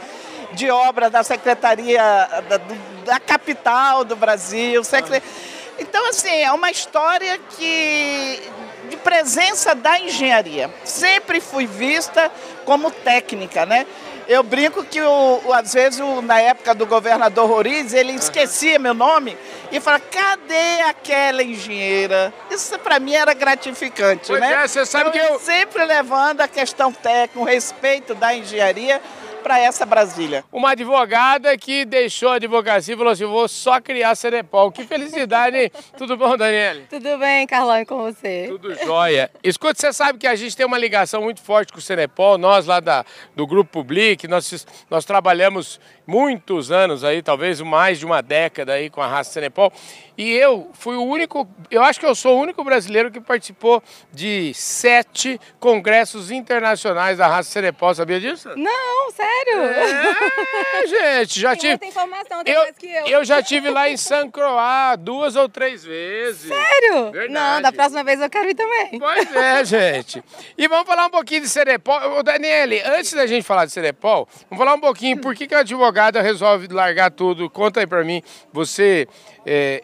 de 0.53 0.71
obra 0.71 1.09
da 1.09 1.23
Secretaria 1.23 2.03
da, 2.49 2.61
da 3.05 3.21
capital 3.21 4.05
do 4.05 4.17
Brasil, 4.17 4.83
secretária. 4.83 5.23
Uhum 5.25 5.55
Então, 5.79 6.09
assim, 6.09 6.43
é 6.43 6.53
uma 6.53 6.71
história 6.71 7.39
que 7.57 8.41
de 8.89 8.97
presença 8.97 9.75
da 9.75 9.99
engenharia. 9.99 10.71
Sempre 10.85 11.41
fui 11.41 11.67
vista 11.67 12.31
como 12.65 12.91
técnica, 12.91 13.65
né? 13.67 13.87
Eu 14.27 14.43
brinco 14.43 14.83
que, 14.85 15.03
o, 15.03 15.41
o 15.45 15.53
às 15.53 15.75
vezes, 15.75 16.01
o, 16.01 16.23
na 16.23 16.41
época 16.41 16.75
do 16.75 16.87
governador 16.87 17.47
Roriz, 17.47 17.93
ele 17.93 18.13
esquecia 18.13 18.79
meu 18.79 18.95
nome 18.95 19.37
e 19.71 19.79
falava, 19.81 20.03
cadê 20.11 20.81
aquela 20.89 21.43
engenheira? 21.43 22.33
Isso 22.51 22.79
para 22.79 22.99
mim 22.99 23.15
era 23.15 23.35
gratificante, 23.35 24.29
Pois 24.29 24.41
né? 24.41 24.65
é, 24.65 24.67
você 24.67 24.87
sabe 24.87 25.11
Então, 25.11 25.27
que 25.29 25.33
eu- 25.35 25.39
Sempre 25.39 25.85
levando 25.85 26.41
a 26.41 26.49
questão 26.49 26.91
técnica, 26.91 27.39
o 27.39 27.45
respeito 27.45 28.15
da 28.15 28.35
engenharia 28.35 28.99
para 29.45 29.59
essa 29.59 29.85
Brasília. 29.85 30.43
Uma 30.51 30.71
advogada 30.71 31.57
que 31.59 31.85
deixou 31.85 32.31
a 32.31 32.37
advocacia 32.37 32.95
e 32.95 32.97
falou 32.97 33.13
assim: 33.13 33.27
vou 33.27 33.47
só 33.47 33.79
criar 33.79 34.15
Cenepol. 34.15 34.73
Que 34.73 34.85
felicidade, 34.85 35.59
hein? 35.59 35.71
Tudo 35.99 36.17
bom, 36.17 36.35
Daniele? 36.35 36.87
Tudo 36.89 37.19
bem, 37.19 37.47
Carlão, 37.47 37.79
e 37.79 37.85
com 37.85 37.99
você? 37.99 38.47
Tudo 38.49 38.75
jóia. 38.75 39.31
Escuta, 39.43 39.79
você 39.79 39.93
sabe 39.93 40.19
que 40.19 40.27
a 40.27 40.35
gente 40.35 40.57
tem 40.57 40.65
uma 40.65 40.79
ligação 40.79 41.21
muito 41.21 41.43
forte 41.43 41.75
com 41.75 41.79
o 41.79 41.83
Cenepol, 41.83 42.39
nós 42.39 42.65
lá 42.65 42.81
da, 42.81 43.05
do 43.37 43.47
Grupo 43.47 43.71
Public, 43.71 44.27
nós, 44.27 44.67
nós 44.89 45.05
trabalhamos 45.05 45.79
muitos 46.07 46.71
anos 46.71 47.05
aí, 47.05 47.23
talvez 47.23 47.61
mais 47.61 47.99
de 47.99 48.07
uma 48.07 48.23
década 48.23 48.73
aí 48.73 48.89
com 48.89 49.03
a 49.03 49.07
raça 49.07 49.33
Cenepol. 49.33 49.71
E 50.17 50.31
eu 50.31 50.71
fui 50.73 50.97
o 50.97 51.03
único, 51.03 51.47
eu 51.71 51.83
acho 51.83 52.01
que 52.01 52.07
eu 52.07 52.15
sou 52.15 52.39
o 52.39 52.41
único 52.41 52.65
brasileiro 52.65 53.11
que 53.11 53.21
participou 53.21 53.83
de 54.13 54.55
sete 54.55 55.41
congressos 55.61 56.31
internacionais 56.31 57.19
da 57.19 57.27
raça 57.27 57.51
Cenepol, 57.51 57.95
sabia 57.95 58.21
disso? 58.21 58.49
Não, 58.57 59.11
sério? 59.13 59.34
É, 59.47 60.87
gente, 60.87 61.41
já 61.41 61.57
tive. 61.57 61.87
informação, 61.87 62.45
tem 62.45 62.55
Eu, 62.55 62.63
mais 62.63 62.77
que 62.77 62.87
eu. 62.87 63.07
eu 63.07 63.25
já 63.25 63.43
tive 63.43 63.71
lá 63.71 63.89
em 63.89 63.97
San 63.97 64.31
Croix 64.31 64.97
duas 64.99 65.37
ou 65.37 65.49
três 65.49 65.85
vezes. 65.85 66.49
Sério? 66.49 67.11
Verdade. 67.11 67.33
Não, 67.33 67.63
da 67.63 67.73
próxima 67.73 68.05
vez 68.05 68.21
eu 68.21 68.31
quero 68.31 68.49
ir 68.51 68.55
também. 68.55 68.99
Pois 68.99 69.35
é, 69.35 69.65
gente. 69.65 70.23
E 70.57 70.69
vamos 70.69 70.87
falar 70.87 71.07
um 71.07 71.11
pouquinho 71.11 71.43
de 71.43 71.49
Cerepol. 71.49 72.19
Ô, 72.19 72.23
Daniele, 72.23 72.81
antes 72.85 73.13
da 73.13 73.27
gente 73.27 73.45
falar 73.45 73.67
de 73.67 73.73
Cerepol, 73.73 74.29
vamos 74.51 74.65
falar 74.65 74.75
um 74.77 74.81
pouquinho 74.81 75.21
por 75.21 75.35
que, 75.35 75.47
que 75.47 75.55
a 75.55 75.61
advogada 75.61 76.21
resolve 76.23 76.69
largar 76.69 77.11
tudo. 77.11 77.49
Conta 77.51 77.81
aí 77.81 77.87
pra 77.87 78.05
mim. 78.05 78.23
Você 78.53 79.09
é, 79.47 79.83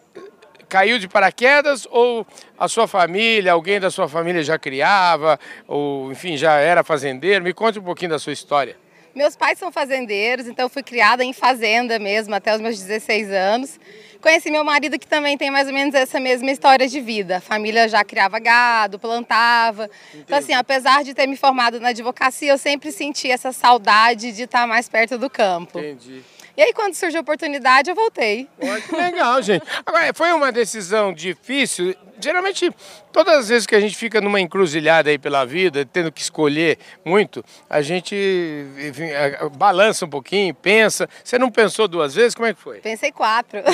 caiu 0.69 0.97
de 0.99 1.07
paraquedas 1.07 1.87
ou 1.91 2.25
a 2.57 2.67
sua 2.67 2.87
família, 2.87 3.51
alguém 3.51 3.79
da 3.79 3.91
sua 3.91 4.07
família 4.07 4.41
já 4.43 4.57
criava, 4.57 5.39
ou 5.67 6.11
enfim, 6.11 6.37
já 6.37 6.53
era 6.55 6.83
fazendeiro? 6.83 7.43
Me 7.43 7.53
conte 7.53 7.79
um 7.79 7.83
pouquinho 7.83 8.11
da 8.11 8.19
sua 8.19 8.33
história. 8.33 8.77
Meus 9.13 9.35
pais 9.35 9.59
são 9.59 9.71
fazendeiros, 9.71 10.47
então 10.47 10.65
eu 10.65 10.69
fui 10.69 10.81
criada 10.83 11.23
em 11.23 11.33
fazenda 11.33 11.99
mesmo 11.99 12.33
até 12.33 12.55
os 12.55 12.61
meus 12.61 12.79
16 12.79 13.29
anos. 13.29 13.79
Conheci 14.21 14.51
meu 14.51 14.63
marido 14.63 14.99
que 14.99 15.07
também 15.07 15.37
tem 15.37 15.49
mais 15.49 15.67
ou 15.67 15.73
menos 15.73 15.95
essa 15.95 16.19
mesma 16.19 16.49
história 16.51 16.87
de 16.87 17.01
vida. 17.01 17.37
A 17.37 17.41
família 17.41 17.89
já 17.89 18.03
criava 18.03 18.39
gado, 18.39 18.99
plantava. 18.99 19.89
Então, 20.13 20.37
assim, 20.37 20.53
apesar 20.53 21.03
de 21.03 21.13
ter 21.13 21.27
me 21.27 21.35
formado 21.35 21.79
na 21.79 21.89
advocacia, 21.89 22.51
eu 22.51 22.57
sempre 22.57 22.91
senti 22.91 23.29
essa 23.29 23.51
saudade 23.51 24.31
de 24.31 24.43
estar 24.43 24.67
mais 24.67 24.87
perto 24.87 25.17
do 25.17 25.29
campo. 25.29 25.79
Entendi. 25.79 26.21
E 26.57 26.61
aí, 26.61 26.73
quando 26.73 26.93
surgiu 26.93 27.19
a 27.19 27.21
oportunidade, 27.21 27.89
eu 27.89 27.95
voltei. 27.95 28.47
Olha 28.61 28.81
que 28.81 28.95
legal, 28.95 29.41
gente. 29.41 29.65
Agora, 29.85 30.13
foi 30.13 30.31
uma 30.33 30.51
decisão 30.51 31.13
difícil. 31.13 31.95
Geralmente, 32.23 32.69
todas 33.11 33.35
as 33.35 33.49
vezes 33.49 33.65
que 33.65 33.73
a 33.73 33.79
gente 33.79 33.95
fica 33.95 34.21
numa 34.21 34.39
encruzilhada 34.39 35.09
aí 35.09 35.17
pela 35.17 35.43
vida, 35.43 35.83
tendo 35.91 36.11
que 36.11 36.21
escolher 36.21 36.77
muito, 37.03 37.43
a 37.67 37.81
gente 37.81 38.15
enfim, 38.77 39.07
balança 39.57 40.05
um 40.05 40.09
pouquinho, 40.09 40.53
pensa. 40.53 41.09
Você 41.23 41.39
não 41.39 41.49
pensou 41.49 41.87
duas 41.87 42.13
vezes? 42.13 42.35
Como 42.35 42.47
é 42.47 42.53
que 42.53 42.61
foi? 42.61 42.77
Pensei 42.79 43.11
quatro. 43.11 43.59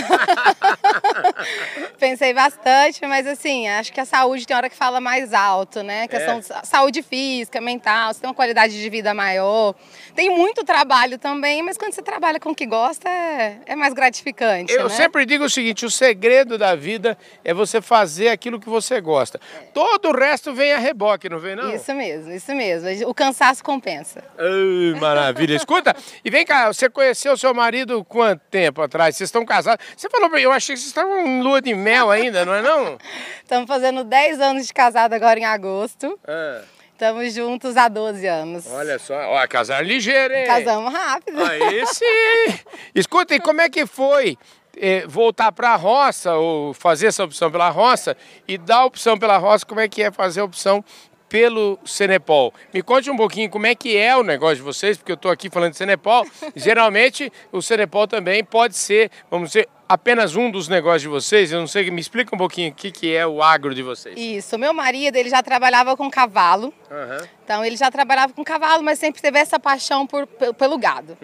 Pensei 1.99 2.33
bastante, 2.33 3.05
mas 3.07 3.25
assim, 3.25 3.67
acho 3.67 3.91
que 3.91 3.99
a 3.99 4.05
saúde 4.05 4.45
tem 4.45 4.55
hora 4.55 4.69
que 4.69 4.75
fala 4.75 5.01
mais 5.01 5.33
alto, 5.33 5.81
né? 5.81 6.03
A 6.03 6.07
questão 6.07 6.37
É. 6.37 6.39
de 6.39 6.45
sa- 6.45 6.63
saúde 6.63 7.01
física, 7.01 7.59
mental, 7.59 8.13
você 8.13 8.21
tem 8.21 8.29
uma 8.29 8.35
qualidade 8.35 8.79
de 8.79 8.89
vida 8.89 9.13
maior. 9.13 9.73
Tem 10.15 10.29
muito 10.29 10.63
trabalho 10.63 11.17
também, 11.17 11.63
mas 11.63 11.77
quando 11.77 11.93
você 11.93 12.01
trabalha 12.01 12.39
com 12.39 12.51
o 12.51 12.55
que 12.55 12.65
gosta, 12.67 13.09
é, 13.09 13.59
é 13.65 13.75
mais 13.75 13.93
gratificante. 13.93 14.73
Eu 14.73 14.83
né? 14.83 14.89
sempre 14.89 15.25
digo 15.25 15.45
o 15.45 15.49
seguinte: 15.49 15.85
o 15.85 15.91
segredo 15.91 16.57
da 16.57 16.75
vida 16.75 17.17
é 17.43 17.53
você 17.53 17.81
fazer 17.81 18.29
aquilo 18.29 18.59
que 18.59 18.69
você 18.69 18.99
gosta. 19.01 19.39
Todo 19.73 20.09
o 20.09 20.17
resto 20.17 20.53
vem 20.53 20.73
a 20.73 20.77
reboque, 20.77 21.29
não 21.29 21.39
vem, 21.39 21.55
não? 21.55 21.73
Isso 21.73 21.93
mesmo, 21.93 22.31
isso 22.31 22.53
mesmo. 22.53 23.09
O 23.09 23.13
cansaço 23.13 23.63
compensa. 23.63 24.23
Ai, 24.37 24.99
maravilha. 24.99 25.55
Escuta, 25.57 25.95
e 26.23 26.29
vem 26.29 26.45
cá, 26.45 26.67
você 26.67 26.89
conheceu 26.89 27.37
seu 27.37 27.53
marido 27.53 28.03
quanto 28.05 28.41
tempo 28.49 28.81
atrás? 28.81 29.15
Vocês 29.15 29.27
estão 29.27 29.45
casados? 29.45 29.85
Você 29.95 30.09
falou 30.09 30.29
pra 30.29 30.37
mim, 30.37 30.43
eu 30.43 30.51
achei 30.51 30.75
que 30.75 30.79
vocês 30.79 30.89
estavam 30.89 31.25
em 31.25 31.41
lua 31.41 31.61
de 31.61 31.73
mel 31.73 32.09
ainda, 32.11 32.45
não 32.45 32.53
é 32.53 32.61
não? 32.61 32.97
Estamos 33.41 33.67
fazendo 33.67 34.03
10 34.03 34.41
anos 34.41 34.67
de 34.67 34.73
casado 34.73 35.13
agora 35.13 35.39
em 35.39 35.45
agosto. 35.45 36.19
Ah, 36.27 36.61
Estamos 36.97 37.31
juntos 37.31 37.77
há 37.77 37.87
12 37.87 38.25
anos. 38.25 38.65
olha 38.71 38.97
só, 38.97 39.13
ó, 39.13 39.47
casar 39.47 39.85
ligeiro, 39.85 40.33
hein? 40.33 40.47
Casamos 40.47 40.91
rápido. 40.91 41.39
Aí 41.43 41.85
sim. 41.93 42.59
Escuta, 42.95 43.35
e 43.35 43.39
como 43.39 43.61
é 43.61 43.69
que 43.69 43.85
foi 43.85 44.35
eh, 44.75 45.05
voltar 45.05 45.51
para 45.51 45.69
a 45.69 45.75
roça, 45.75 46.33
ou 46.33 46.73
fazer 46.73 47.05
essa 47.05 47.23
opção 47.23 47.51
pela 47.51 47.69
roça, 47.69 48.17
e 48.47 48.57
dar 48.57 48.77
a 48.77 48.85
opção 48.85 49.15
pela 49.15 49.37
roça, 49.37 49.63
como 49.63 49.79
é 49.79 49.87
que 49.87 50.01
é 50.01 50.11
fazer 50.11 50.41
a 50.41 50.43
opção 50.43 50.83
pelo 51.29 51.77
Cenepol? 51.85 52.51
Me 52.73 52.81
conte 52.81 53.11
um 53.11 53.15
pouquinho 53.15 53.47
como 53.47 53.67
é 53.67 53.75
que 53.75 53.95
é 53.95 54.17
o 54.17 54.23
negócio 54.23 54.55
de 54.55 54.63
vocês, 54.63 54.97
porque 54.97 55.11
eu 55.11 55.17
estou 55.17 55.29
aqui 55.29 55.51
falando 55.51 55.73
de 55.73 55.77
Cenepol. 55.77 56.25
Geralmente, 56.55 57.31
o 57.51 57.61
Cenepol 57.61 58.07
também 58.07 58.43
pode 58.43 58.75
ser, 58.75 59.11
vamos 59.29 59.49
dizer, 59.49 59.69
apenas 59.87 60.35
um 60.35 60.49
dos 60.51 60.67
negócios 60.67 61.01
de 61.03 61.07
vocês. 61.07 61.51
Eu 61.51 61.59
não 61.59 61.67
sei, 61.67 61.89
me 61.91 62.01
explica 62.01 62.33
um 62.35 62.37
pouquinho 62.37 62.71
o 62.71 62.73
que, 62.75 62.91
que 62.91 63.15
é 63.15 63.25
o 63.25 63.41
agro 63.41 63.73
de 63.73 63.81
vocês. 63.83 64.15
Isso, 64.17 64.57
meu 64.57 64.73
marido, 64.73 65.15
ele 65.15 65.29
já 65.29 65.41
trabalhava 65.41 65.95
com 65.95 66.09
cavalo. 66.09 66.73
Aham. 66.91 67.27
Então 67.43 67.63
ele 67.63 67.77
já 67.77 67.89
trabalhava 67.89 68.33
com 68.33 68.43
cavalo, 68.43 68.83
mas 68.83 68.99
sempre 68.99 69.21
teve 69.21 69.39
essa 69.39 69.57
paixão 69.57 70.05
por, 70.05 70.27
pe- 70.27 70.51
pelo 70.53 70.77
gado. 70.77 71.17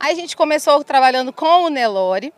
Aí 0.00 0.12
a 0.12 0.14
gente 0.16 0.36
começou 0.36 0.82
trabalhando 0.82 1.32
com 1.32 1.64
o 1.64 1.68
Nelore. 1.68 2.32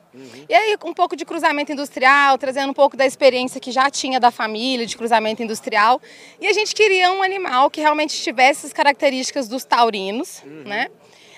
E 0.48 0.52
aí 0.54 0.76
um 0.84 0.92
pouco 0.92 1.14
de 1.16 1.24
cruzamento 1.24 1.72
industrial, 1.72 2.36
trazendo 2.36 2.70
um 2.70 2.74
pouco 2.74 2.96
da 2.96 3.06
experiência 3.06 3.60
que 3.60 3.70
já 3.70 3.88
tinha 3.88 4.18
da 4.20 4.30
família 4.30 4.84
de 4.84 4.96
cruzamento 4.96 5.42
industrial. 5.42 6.00
E 6.40 6.46
a 6.46 6.52
gente 6.52 6.74
queria 6.74 7.12
um 7.12 7.22
animal 7.22 7.70
que 7.70 7.80
realmente 7.80 8.20
tivesse 8.22 8.66
as 8.66 8.72
características 8.72 9.48
dos 9.48 9.64
taurinos, 9.64 10.42
né? 10.66 10.88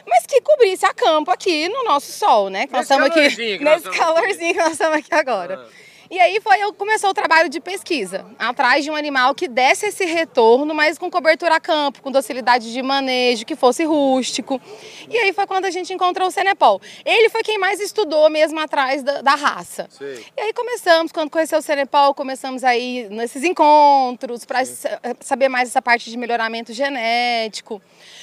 Mas 0.07 0.27
que 0.27 0.41
cobrisse 0.41 0.85
a 0.85 0.93
campo 0.93 1.31
aqui 1.31 1.69
no 1.69 1.85
nosso 1.85 2.13
sol, 2.13 2.51
né? 2.51 2.67
Que 2.67 2.73
nós 2.73 2.89
Nesse 2.89 2.93
estamos 2.95 3.11
aqui 3.11 3.59
nesse 3.65 3.91
calorzinho 3.91 4.55
que 4.55 4.61
nós 4.61 4.73
estamos 4.73 4.99
aqui 4.99 5.15
agora. 5.15 5.67
E 6.13 6.21
aí 6.21 6.43
foi 6.43 6.63
eu 6.63 6.75
começou 6.75 7.09
o 7.09 7.15
trabalho 7.15 7.49
de 7.49 7.59
pesquisa, 7.59 8.27
atrás 8.39 8.85
de 8.85 8.91
um 8.91 8.95
animal 8.95 9.35
que 9.35 9.49
desse 9.49 9.87
esse 9.87 10.05
retorno, 10.05 10.75
mas 10.75 10.99
com 10.99 11.11
cobertura 11.11 11.57
a 11.57 11.61
campo, 11.61 12.03
com 12.03 12.11
docilidade 12.11 12.71
de 12.71 12.83
manejo, 12.83 13.47
que 13.47 13.57
fosse 13.57 13.83
rústico. 13.85 14.61
E 15.09 15.17
aí 15.17 15.33
foi 15.33 15.47
quando 15.47 15.65
a 15.65 15.71
gente 15.71 15.91
encontrou 15.91 16.29
o 16.29 16.31
Cenepol. 16.31 16.83
Ele 17.03 17.31
foi 17.31 17.43
quem 17.43 17.57
mais 17.57 17.81
estudou 17.81 18.29
mesmo 18.29 18.61
atrás 18.61 19.03
da, 19.03 19.23
da 19.23 19.35
raça. 19.35 19.89
Sei. 19.89 20.23
E 20.37 20.41
aí 20.43 20.53
começamos, 20.53 21.13
quando 21.13 21.31
conheceu 21.31 21.61
o 21.61 21.63
Cenepol, 21.63 22.13
começamos 22.13 22.63
aí 22.63 23.09
nesses 23.09 23.43
encontros 23.43 24.45
para 24.45 24.67
saber 25.19 25.49
mais 25.49 25.71
essa 25.71 25.81
parte 25.81 26.11
de 26.11 26.19
melhoramento 26.19 26.75
genético. 26.75 27.81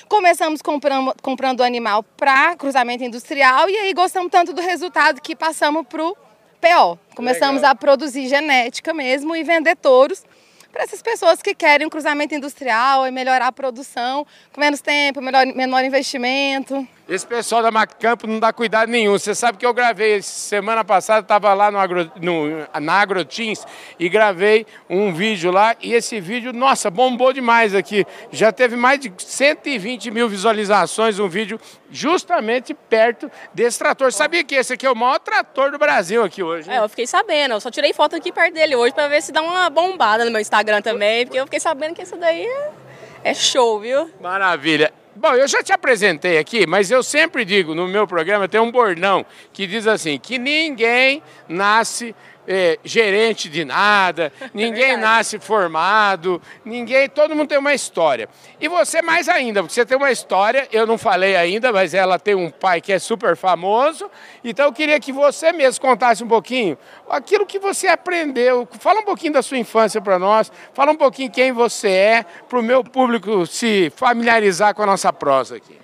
Começamos 0.08 0.62
comprando, 0.62 1.15
comprando 1.23 1.62
o 1.62 1.63
animal 1.63 2.04
para 2.04 2.56
cruzamento 2.56 3.04
industrial 3.04 3.67
e 3.67 3.75
aí 3.75 3.93
gostamos 3.95 4.30
tanto 4.30 4.54
do 4.54 4.62
resultado 4.62 5.19
que 5.19 5.36
passamos 5.36 5.88
para 5.88 6.06
o 6.06 6.29
PO. 6.60 7.00
Começamos 7.15 7.62
Legal. 7.62 7.72
a 7.72 7.76
produzir 7.76 8.28
genética 8.28 8.93
mesmo 8.93 9.36
e 9.36 9.43
vender 9.43 9.76
touros 9.76 10.24
para 10.72 10.84
essas 10.84 11.02
pessoas 11.02 11.41
que 11.41 11.56
querem 11.56 11.88
um 11.88 11.89
cruzamento 11.89 12.36
industrial 12.36 13.08
e 13.08 13.12
melhorar 13.12 13.48
a 13.48 13.52
produção 13.52 14.26
com 14.54 14.62
menos 14.62 14.82
tempo, 14.82 15.22
melhor, 15.22 15.45
menor 15.48 15.84
investimento. 15.84 16.88
Esse 17.10 17.26
pessoal 17.26 17.63
da 17.63 17.72
Macampo 17.72 18.28
não 18.28 18.39
dá 18.39 18.54
cuidado 18.54 18.88
nenhum. 18.88 19.13
Você 19.13 19.34
sabe 19.34 19.58
que 19.58 19.65
eu 19.65 19.74
gravei 19.74 20.22
semana 20.22 20.86
passada, 20.86 21.22
estava 21.22 21.52
lá 21.56 21.72
no, 21.72 21.80
agro, 21.80 22.12
no 22.22 22.67
na 22.80 22.93
AgroTeams 23.02 23.65
e 24.00 24.08
gravei 24.08 24.67
um 24.88 25.12
vídeo 25.12 25.50
lá. 25.50 25.76
E 25.82 25.95
esse 25.95 26.19
vídeo, 26.19 26.54
nossa, 26.54 26.91
bombou 26.91 27.34
demais 27.34 27.74
aqui. 27.74 28.06
Já 28.32 28.52
teve 28.52 28.76
mais 28.76 29.00
de 29.00 29.12
120 29.17 30.12
mil 30.12 30.30
visualizações, 30.30 31.17
um 31.17 31.28
vídeo 31.28 31.60
justamente 31.89 32.76
perto 32.76 33.32
desse 33.56 33.80
trator. 33.80 34.13
Sabia 34.13 34.43
que 34.43 34.54
esse 34.54 34.74
aqui 34.74 34.86
é 34.86 34.91
o 34.91 34.95
maior 34.95 35.17
trator 35.17 35.72
do 35.72 35.80
Brasil 35.80 36.24
aqui 36.24 36.43
hoje? 36.43 36.69
É, 36.69 36.78
eu 36.78 36.88
fiquei 36.88 37.08
sabendo. 37.08 37.56
Eu 37.56 37.60
só 37.60 37.72
tirei 37.72 37.91
foto 37.91 38.15
aqui 38.15 38.32
perto 38.32 38.54
dele 38.54 38.76
hoje 38.76 38.93
pra 38.93 39.08
ver 39.08 39.24
se 39.24 39.32
dá 39.32 39.41
uma 39.41 39.67
bombada 39.67 40.24
no 40.26 40.30
meu 40.30 40.39
Instagram 40.39 40.84
também, 40.84 41.26
porque 41.26 41.39
eu 41.39 41.45
fiquei 41.45 41.60
sabendo 41.60 41.95
que 41.95 42.04
isso 42.04 42.17
daí 42.17 42.45
é, 42.45 43.32
é 43.32 43.34
show, 43.34 43.80
viu? 43.80 44.12
Maravilha. 44.22 44.93
Bom, 45.19 45.34
eu 45.34 45.49
já 45.49 45.62
te 45.62 45.73
apresentei 45.73 46.38
aqui, 46.38 46.65
mas 46.65 46.89
eu 46.89 47.03
sempre 47.03 47.43
digo 47.43 47.75
no 47.75 47.89
meu 47.89 48.08
programa 48.08 48.47
tem 48.47 48.62
um 48.62 48.71
bordão 48.71 49.25
que 49.51 49.67
diz 49.67 49.86
assim: 49.86 50.17
que 50.17 50.39
ninguém 50.39 51.21
nasce 51.45 52.15
é, 52.52 52.80
gerente 52.84 53.48
de 53.48 53.64
nada, 53.64 54.34
ninguém 54.56 54.98
nasce 54.98 55.38
formado, 55.38 56.42
ninguém, 56.66 57.08
todo 57.08 57.36
mundo 57.36 57.48
tem 57.48 57.60
uma 57.60 57.76
história. 57.76 58.28
E 58.60 58.68
você 58.68 59.04
mais 59.04 59.30
ainda, 59.30 59.62
porque 59.62 59.76
você 59.76 59.86
tem 59.86 59.96
uma 59.96 60.12
história, 60.12 60.68
eu 60.72 60.88
não 60.88 60.98
falei 60.98 61.36
ainda, 61.36 61.72
mas 61.72 61.94
ela 61.94 62.18
tem 62.18 62.34
um 62.34 62.50
pai 62.50 62.82
que 62.82 62.92
é 62.92 62.98
super 62.98 63.36
famoso, 63.38 64.10
então 64.44 64.66
eu 64.66 64.74
queria 64.74 65.00
que 65.00 65.12
você 65.12 65.52
mesmo 65.52 65.80
contasse 65.80 66.24
um 66.24 66.28
pouquinho 66.28 66.76
aquilo 67.08 67.46
que 67.46 67.60
você 67.60 67.88
aprendeu. 67.88 68.68
Fala 68.80 69.02
um 69.02 69.06
pouquinho 69.06 69.34
da 69.34 69.44
sua 69.44 69.58
infância 69.60 70.02
para 70.02 70.18
nós, 70.18 70.52
fala 70.74 70.92
um 70.92 70.98
pouquinho 70.98 71.30
quem 71.30 71.52
você 71.52 71.90
é, 71.90 72.26
para 72.50 72.58
o 72.58 72.64
meu 72.64 72.84
público 72.84 73.46
se 73.46 73.92
familiarizar 73.96 74.74
com 74.74 74.82
a 74.82 74.86
nossa 74.88 75.14
prosa 75.14 75.58
aqui. 75.58 75.78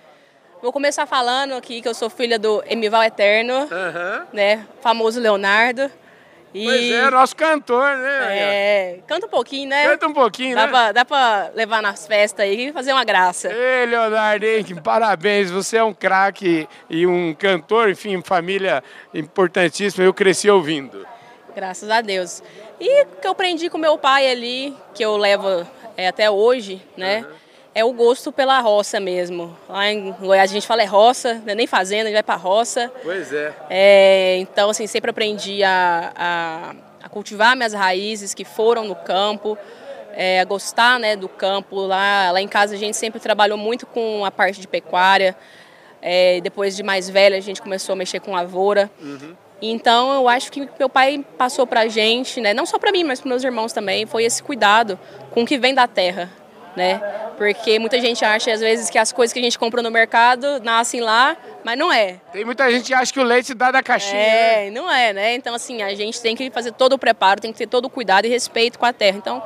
Vou 0.61 0.73
começar 0.73 1.05
falando 1.05 1.53
aqui 1.53 1.79
que 1.79 1.87
eu 1.87 1.93
sou 1.93 2.09
filha 2.09 2.39
do 2.39 2.63
Emival 2.67 3.03
Eterno, 3.03 3.53
Uhum. 3.53 4.25
né? 4.33 4.65
Famoso 4.81 5.19
Leonardo. 5.19 5.91
E, 6.57 6.63
Pois 6.63 6.89
é, 6.89 7.11
nosso 7.11 7.35
cantor, 7.35 7.97
né? 7.97 8.27
é, 8.29 8.99
canta 9.05 9.25
um 9.25 9.29
pouquinho, 9.29 9.67
né? 9.67 9.89
Canta 9.89 10.07
um 10.07 10.13
pouquinho, 10.13 10.55
dá 10.55 10.65
né? 10.65 10.71
Pra, 10.71 10.91
dá 10.93 11.03
pra 11.03 11.51
levar 11.53 11.81
nas 11.81 12.07
festas 12.07 12.45
aí 12.45 12.69
e 12.69 12.71
fazer 12.71 12.93
uma 12.93 13.03
graça. 13.03 13.51
Ei, 13.51 13.85
Leonardo, 13.85 14.45
hein, 14.45 14.63
que 14.63 14.73
parabéns, 14.73 15.51
você 15.51 15.75
é 15.75 15.83
um 15.83 15.93
craque 15.93 16.65
e 16.89 17.05
um 17.05 17.33
cantor, 17.33 17.89
enfim, 17.89 18.21
família 18.23 18.81
importantíssima, 19.13 20.05
eu 20.05 20.13
cresci 20.13 20.49
ouvindo. 20.49 21.05
Graças 21.53 21.89
a 21.89 21.99
Deus. 21.99 22.41
E 22.79 23.03
o 23.03 23.05
que 23.19 23.27
eu 23.27 23.31
aprendi 23.31 23.69
com 23.69 23.77
meu 23.77 23.97
pai 23.97 24.31
ali, 24.31 24.73
que 24.93 25.03
eu 25.03 25.17
levo 25.17 25.67
é, 25.97 26.07
até 26.07 26.31
hoje, 26.31 26.81
né? 26.95 27.25
É 27.77 27.83
o 27.83 27.91
gosto 27.91 28.31
pela 28.31 28.57
roça 28.61 29.01
mesmo. 29.01 29.55
Lá 29.67 29.91
em 29.91 30.13
Goiás 30.13 30.49
a 30.49 30.53
gente 30.53 30.65
fala 30.65 30.81
é 30.81 30.85
roça, 30.85 31.33
não 31.45 31.51
é 31.51 31.55
nem 31.55 31.67
fazenda, 31.67 32.03
a 32.03 32.05
gente 32.05 32.13
vai 32.13 32.23
pra 32.23 32.35
roça. 32.35 32.89
Pois 33.03 33.33
é. 33.33 33.53
É, 33.69 34.37
então, 34.39 34.69
assim, 34.69 34.87
sempre 34.87 35.09
aprendi 35.11 35.61
a, 35.61 36.13
a, 36.15 36.75
a 37.03 37.09
cultivar 37.09 37.53
minhas 37.53 37.73
raízes 37.73 38.33
que 38.33 38.45
foram 38.45 38.85
no 38.85 38.95
campo, 38.95 39.57
é, 40.13 40.39
a 40.39 40.45
gostar 40.45 40.97
né, 40.97 41.17
do 41.17 41.27
campo. 41.27 41.75
Lá, 41.81 42.31
lá 42.31 42.41
em 42.41 42.47
casa 42.47 42.75
a 42.75 42.77
gente 42.77 42.95
sempre 42.95 43.19
trabalhou 43.19 43.57
muito 43.57 43.85
com 43.85 44.23
a 44.23 44.31
parte 44.31 44.61
de 44.61 44.67
pecuária. 44.69 45.35
É, 46.01 46.39
depois 46.39 46.77
de 46.77 46.83
mais 46.83 47.09
velha 47.09 47.35
a 47.35 47.41
gente 47.41 47.61
começou 47.61 47.91
a 47.91 47.95
mexer 47.97 48.21
com 48.21 48.31
lavoura. 48.31 48.89
Então 49.61 50.13
eu 50.13 50.29
acho 50.29 50.49
que 50.49 50.69
meu 50.79 50.87
pai 50.87 51.25
passou 51.37 51.67
pra 51.67 51.89
gente, 51.89 52.39
né, 52.39 52.53
não 52.53 52.65
só 52.65 52.79
pra 52.79 52.91
mim, 52.91 53.03
mas 53.03 53.19
para 53.19 53.27
meus 53.27 53.43
irmãos 53.43 53.73
também, 53.73 54.05
foi 54.05 54.23
esse 54.23 54.41
cuidado 54.41 54.97
com 55.31 55.43
o 55.43 55.45
que 55.45 55.57
vem 55.57 55.73
da 55.73 55.87
terra, 55.87 56.29
né? 56.75 57.01
Porque 57.37 57.79
muita 57.79 57.99
gente 57.99 58.23
acha 58.23 58.51
às 58.51 58.59
vezes 58.59 58.89
que 58.89 58.97
as 58.97 59.11
coisas 59.11 59.33
que 59.33 59.39
a 59.39 59.43
gente 59.43 59.57
compra 59.57 59.81
no 59.81 59.91
mercado 59.91 60.61
nascem 60.63 61.01
lá, 61.01 61.35
mas 61.63 61.77
não 61.77 61.91
é. 61.91 62.19
Tem 62.31 62.45
muita 62.45 62.69
gente 62.71 62.85
que 62.85 62.93
acha 62.93 63.11
que 63.11 63.19
o 63.19 63.23
leite 63.23 63.53
dá 63.53 63.71
da 63.71 63.81
caixinha, 63.81 64.13
né? 64.13 64.67
É, 64.67 64.71
não 64.71 64.91
é, 64.91 65.13
né? 65.13 65.35
Então, 65.35 65.53
assim, 65.55 65.81
a 65.81 65.93
gente 65.93 66.21
tem 66.21 66.35
que 66.35 66.49
fazer 66.51 66.71
todo 66.71 66.93
o 66.93 66.97
preparo, 66.97 67.41
tem 67.41 67.51
que 67.51 67.57
ter 67.57 67.67
todo 67.67 67.85
o 67.85 67.89
cuidado 67.89 68.25
e 68.25 68.29
respeito 68.29 68.77
com 68.79 68.85
a 68.85 68.93
terra. 68.93 69.17
Então, 69.17 69.43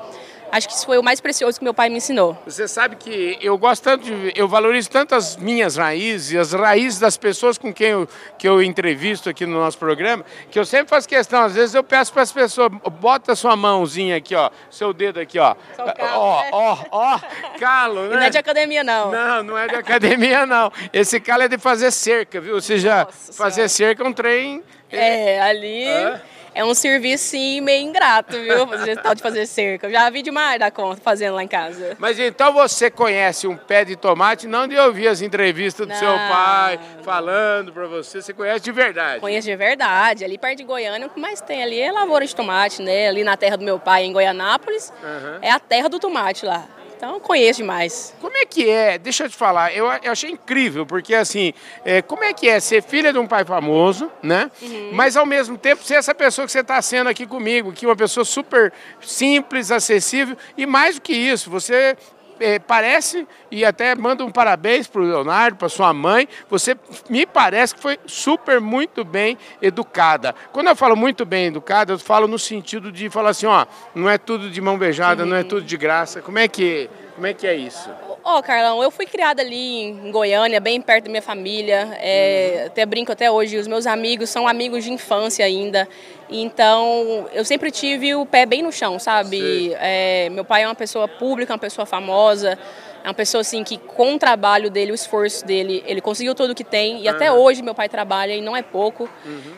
acho 0.51 0.67
que 0.67 0.73
isso 0.73 0.85
foi 0.85 0.97
o 0.97 1.03
mais 1.03 1.19
precioso 1.19 1.57
que 1.57 1.63
meu 1.63 1.73
pai 1.73 1.89
me 1.89 1.97
ensinou. 1.97 2.37
Você 2.45 2.67
sabe 2.67 2.95
que 2.95 3.37
eu 3.41 3.57
gosto 3.57 3.83
tanto 3.83 4.03
de, 4.05 4.33
eu 4.35 4.47
valorizo 4.47 4.89
tanto 4.89 5.15
as 5.15 5.35
minhas 5.37 5.75
raízes, 5.77 6.35
as 6.37 6.53
raízes 6.53 6.99
das 6.99 7.17
pessoas 7.17 7.57
com 7.57 7.73
quem 7.73 7.87
eu, 7.89 8.07
que 8.37 8.47
eu 8.47 8.61
entrevisto 8.61 9.29
aqui 9.29 9.45
no 9.45 9.59
nosso 9.59 9.77
programa, 9.77 10.23
que 10.51 10.57
eu 10.59 10.65
sempre 10.65 10.87
faço 10.89 11.07
questão, 11.07 11.43
às 11.43 11.55
vezes 11.55 11.75
eu 11.75 11.83
peço 11.83 12.11
para 12.13 12.21
as 12.21 12.31
pessoas, 12.31 12.69
bota 12.99 13.35
sua 13.35 13.55
mãozinha 13.55 14.17
aqui, 14.17 14.35
ó, 14.35 14.49
seu 14.69 14.93
dedo 14.93 15.19
aqui, 15.19 15.39
ó. 15.39 15.55
Calo, 15.75 15.93
Ó, 15.99 16.41
né? 16.43 16.49
ó, 16.51 16.77
ó, 16.91 17.19
calo, 17.59 18.05
E 18.05 18.09
né? 18.09 18.15
não 18.15 18.23
é 18.23 18.29
de 18.29 18.37
academia, 18.37 18.83
não. 18.83 19.11
Não, 19.11 19.43
não 19.43 19.57
é 19.57 19.67
de 19.67 19.75
academia, 19.75 20.45
não. 20.45 20.71
Esse 20.91 21.19
calo 21.19 21.43
é 21.43 21.47
de 21.47 21.57
fazer 21.57 21.91
cerca, 21.91 22.39
viu? 22.41 22.59
Você 22.59 22.77
já 22.77 23.05
Nossa 23.05 23.33
fazer 23.33 23.67
cerca 23.69 24.03
é 24.03 24.07
um 24.07 24.13
trem. 24.13 24.63
É, 24.91 25.39
ali 25.41 25.87
Hã? 25.87 26.21
É 26.59 26.65
um 26.65 26.73
serviço, 26.73 27.23
sim, 27.23 27.61
meio 27.61 27.87
ingrato, 27.87 28.33
viu? 28.37 28.67
Fazer 28.67 28.97
tal 29.01 29.15
de 29.15 29.21
fazer 29.21 29.45
cerca. 29.45 29.87
Eu 29.87 29.91
já 29.91 30.09
vi 30.09 30.21
demais 30.21 30.59
da 30.59 30.69
conta 30.69 30.99
fazendo 31.01 31.35
lá 31.35 31.41
em 31.41 31.47
casa. 31.47 31.95
Mas 31.97 32.19
então 32.19 32.51
você 32.51 32.91
conhece 32.91 33.47
um 33.47 33.55
pé 33.55 33.85
de 33.85 33.95
tomate, 33.95 34.45
não 34.45 34.67
de 34.67 34.77
ouvir 34.77 35.07
as 35.07 35.21
entrevistas 35.21 35.87
do 35.87 35.95
seu 35.95 36.09
Não. 36.09 36.27
pai 36.29 36.77
falando 37.01 37.71
para 37.71 37.87
você, 37.87 38.21
você 38.21 38.33
conhece 38.33 38.59
de 38.59 38.73
verdade. 38.73 39.21
Conheço 39.21 39.47
de 39.47 39.55
verdade. 39.55 40.25
Ali 40.25 40.37
perto 40.37 40.57
de 40.57 40.63
Goiânia, 40.65 41.07
o 41.07 41.09
que 41.09 41.17
mais 41.19 41.39
tem 41.39 41.63
ali 41.63 41.79
é 41.79 41.93
lavoura 41.93 42.25
de 42.25 42.35
tomate, 42.35 42.81
né? 42.81 43.07
Ali 43.07 43.23
na 43.23 43.37
terra 43.37 43.55
do 43.55 43.63
meu 43.63 43.79
pai, 43.79 44.03
em 44.03 44.11
Goianápolis, 44.11 44.91
Aham. 45.01 45.39
é 45.41 45.49
a 45.51 45.59
terra 45.59 45.87
do 45.87 45.97
tomate 45.97 46.45
lá. 46.45 46.65
Então, 46.99 47.17
conheço 47.17 47.61
demais. 47.61 48.13
Como 48.19 48.35
é 48.35 48.45
que 48.45 48.69
é? 48.69 48.97
Deixa 48.97 49.23
eu 49.23 49.29
te 49.29 49.35
falar, 49.37 49.73
eu, 49.73 49.85
eu 50.03 50.11
achei 50.11 50.31
incrível, 50.31 50.85
porque 50.85 51.15
assim, 51.15 51.53
é, 51.85 52.01
como 52.01 52.25
é 52.25 52.33
que 52.33 52.49
é 52.49 52.59
ser 52.59 52.83
filha 52.83 53.13
de 53.13 53.17
um 53.17 53.25
pai 53.25 53.45
famoso, 53.45 54.11
né? 54.21 54.51
Mas 54.91 55.15
ao 55.15 55.25
mesmo 55.25 55.57
tempo 55.57 55.81
ser 55.81 55.93
essa 55.93 56.13
pessoa 56.13 56.45
que 56.45 56.51
você 56.51 56.59
está 56.59 56.81
sendo 56.81 57.09
aqui 57.09 57.25
comigo, 57.25 57.71
que 57.71 57.85
é 57.85 57.87
uma 57.87 57.95
pessoa 57.95 58.25
super 58.25 58.73
simples, 58.99 59.71
acessível, 59.71 60.35
e 60.57 60.65
mais 60.65 60.95
do 60.95 61.01
que 61.01 61.13
isso, 61.13 61.49
você 61.49 61.95
é, 62.39 62.59
parece, 62.59 63.27
e 63.51 63.65
até 63.65 63.95
manda 63.95 64.23
um 64.23 64.31
parabéns 64.31 64.87
para 64.87 65.01
o 65.01 65.05
Leonardo, 65.05 65.57
para 65.57 65.69
sua 65.69 65.93
mãe, 65.93 66.27
você 66.49 66.77
me 67.09 67.25
parece 67.25 67.75
que 67.75 67.81
foi 67.81 67.99
super, 68.05 68.59
muito 68.59 69.03
bem 69.03 69.37
educada. 69.61 70.33
Quando 70.51 70.67
eu 70.67 70.75
falo 70.75 70.95
muito 70.95 71.25
bem 71.25 71.47
educada, 71.47 71.93
eu 71.93 71.99
falo 71.99 72.27
no 72.27 72.39
sentido 72.39 72.91
de 72.91 73.09
falar 73.09 73.31
assim, 73.31 73.45
ó, 73.45 73.65
não 73.93 74.09
é 74.09 74.17
tudo 74.17 74.49
de 74.49 74.61
mão 74.61 74.77
beijada, 74.77 75.25
não 75.25 75.35
é 75.35 75.43
tudo 75.43 75.61
de 75.61 75.77
graça. 75.77 76.21
Como 76.21 76.39
é 76.39 76.47
que, 76.47 76.89
como 77.19 77.27
é, 77.27 77.33
que 77.33 77.45
é 77.45 77.53
isso? 77.53 77.89
Ó, 78.23 78.41
Carlão, 78.41 78.81
eu 78.81 78.89
fui 78.89 79.05
criada 79.05 79.41
ali 79.41 79.83
em 79.83 80.09
Goiânia, 80.09 80.61
bem 80.61 80.79
perto 80.79 81.03
da 81.03 81.09
minha 81.09 81.21
família. 81.21 81.89
É, 81.99 82.63
Até 82.67 82.85
brinco 82.85 83.11
até 83.11 83.29
hoje, 83.29 83.57
os 83.57 83.67
meus 83.67 83.85
amigos 83.85 84.29
são 84.29 84.47
amigos 84.47 84.85
de 84.85 84.93
infância 84.93 85.43
ainda. 85.43 85.85
Então, 86.29 87.27
eu 87.33 87.43
sempre 87.43 87.71
tive 87.71 88.15
o 88.15 88.25
pé 88.25 88.45
bem 88.45 88.61
no 88.61 88.71
chão, 88.71 88.97
sabe? 88.97 89.73
É, 89.81 90.29
meu 90.29 90.45
pai 90.45 90.63
é 90.63 90.65
uma 90.65 90.75
pessoa 90.75 91.09
pública, 91.09 91.51
uma 91.51 91.59
pessoa 91.59 91.85
famosa. 91.85 92.57
É 93.03 93.07
uma 93.09 93.13
pessoa 93.13 93.41
assim 93.41 93.65
que 93.65 93.77
com 93.77 94.15
o 94.15 94.17
trabalho 94.17 94.69
dele, 94.71 94.93
o 94.93 94.95
esforço 94.95 95.45
dele, 95.45 95.83
ele 95.85 95.99
conseguiu 95.99 96.33
tudo 96.33 96.55
que 96.55 96.63
tem. 96.63 97.01
E 97.01 97.07
até 97.09 97.29
hoje 97.29 97.61
meu 97.61 97.75
pai 97.75 97.89
trabalha 97.89 98.33
e 98.33 98.39
não 98.39 98.55
é 98.55 98.61
pouco. 98.61 99.09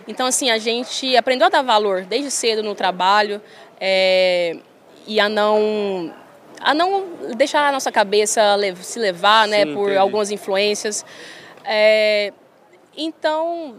Então, 0.08 0.26
assim, 0.26 0.50
a 0.50 0.58
gente 0.58 1.16
aprendeu 1.16 1.46
a 1.46 1.50
dar 1.52 1.62
valor 1.62 2.06
desde 2.06 2.32
cedo 2.32 2.64
no 2.64 2.74
trabalho. 2.74 3.40
é, 3.80 4.58
e 5.08 5.20
a 5.20 5.28
não 5.28 6.14
a 6.64 6.74
não 6.74 7.04
deixar 7.36 7.68
a 7.68 7.72
nossa 7.72 7.92
cabeça 7.92 8.42
se 8.82 9.00
levar 9.00 9.48
né, 9.48 9.66
Sim, 9.66 9.74
por 9.74 9.84
entendi. 9.84 9.98
algumas 9.98 10.32
influências. 10.32 11.06
É, 11.66 12.32
então, 12.96 13.76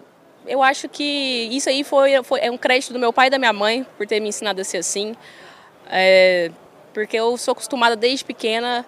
eu 0.47 0.63
acho 0.63 0.89
que 0.89 1.49
isso 1.53 1.69
aí 1.69 1.85
foi, 1.85 2.23
foi 2.23 2.41
é 2.41 2.51
um 2.51 2.59
crédito 2.59 2.93
do 2.93 2.99
meu 2.99 3.13
pai 3.13 3.27
e 3.27 3.31
da 3.31 3.39
minha 3.39 3.53
mãe 3.53 3.87
por 3.97 4.07
ter 4.07 4.21
me 4.21 4.29
ensinado 4.29 4.61
a 4.61 4.65
ser 4.65 4.79
assim. 4.79 5.15
É, 5.91 6.51
porque 6.95 7.17
eu 7.17 7.37
sou 7.37 7.53
acostumada 7.53 7.97
desde 7.97 8.25
pequena 8.25 8.85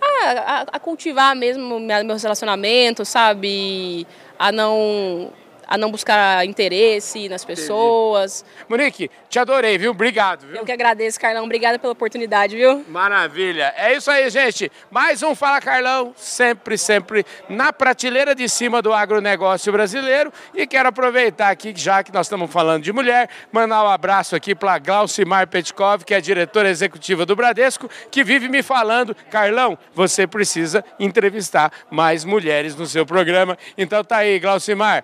a, 0.00 0.30
a- 0.30 0.66
a 0.72 0.78
cultivar 0.80 1.34
mesmo 1.36 1.78
meus 1.80 2.22
relacionamentos, 2.22 3.08
sabe? 3.08 4.06
A 4.38 4.50
não, 4.52 5.32
a 5.72 5.78
não 5.78 5.90
buscar 5.90 6.44
interesse 6.44 7.30
nas 7.30 7.46
pessoas. 7.46 8.44
Monique, 8.68 9.10
te 9.30 9.38
adorei, 9.38 9.78
viu? 9.78 9.92
Obrigado, 9.92 10.46
viu? 10.46 10.56
Eu 10.56 10.66
que 10.66 10.72
agradeço, 10.72 11.18
Carlão. 11.18 11.44
Obrigada 11.44 11.78
pela 11.78 11.94
oportunidade, 11.94 12.54
viu? 12.54 12.84
Maravilha. 12.86 13.72
É 13.78 13.96
isso 13.96 14.10
aí, 14.10 14.28
gente. 14.28 14.70
Mais 14.90 15.22
um 15.22 15.34
Fala 15.34 15.62
Carlão, 15.62 16.12
sempre, 16.14 16.76
sempre 16.76 17.24
na 17.48 17.72
prateleira 17.72 18.34
de 18.34 18.50
cima 18.50 18.82
do 18.82 18.92
agronegócio 18.92 19.72
brasileiro. 19.72 20.30
E 20.54 20.66
quero 20.66 20.90
aproveitar 20.90 21.48
aqui, 21.48 21.72
já 21.74 22.02
que 22.02 22.12
nós 22.12 22.26
estamos 22.26 22.52
falando 22.52 22.82
de 22.82 22.92
mulher, 22.92 23.30
mandar 23.50 23.82
um 23.82 23.88
abraço 23.88 24.36
aqui 24.36 24.54
para 24.54 24.78
Glaucimar 24.78 25.46
Petkov, 25.48 26.04
que 26.04 26.12
é 26.12 26.20
diretora 26.20 26.68
executiva 26.68 27.24
do 27.24 27.34
Bradesco, 27.34 27.88
que 28.10 28.22
vive 28.22 28.46
me 28.46 28.62
falando, 28.62 29.16
Carlão, 29.30 29.78
você 29.94 30.26
precisa 30.26 30.84
entrevistar 31.00 31.72
mais 31.90 32.26
mulheres 32.26 32.76
no 32.76 32.84
seu 32.84 33.06
programa. 33.06 33.56
Então 33.78 34.04
tá 34.04 34.18
aí, 34.18 34.38
Glaucimar, 34.38 35.02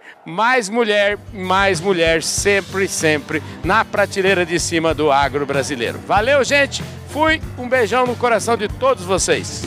mais 0.59 0.68
mulher, 0.68 1.18
mais 1.33 1.81
mulher, 1.81 2.21
sempre, 2.21 2.88
sempre 2.88 3.40
na 3.62 3.85
prateleira 3.85 4.44
de 4.44 4.59
cima 4.59 4.92
do 4.92 5.12
agro 5.12 5.47
brasileiro. 5.47 6.01
Valeu, 6.05 6.42
gente! 6.42 6.83
Fui, 7.11 7.40
um 7.57 7.68
beijão 7.68 8.05
no 8.05 8.16
coração 8.16 8.57
de 8.57 8.66
todos 8.66 9.05
vocês. 9.05 9.62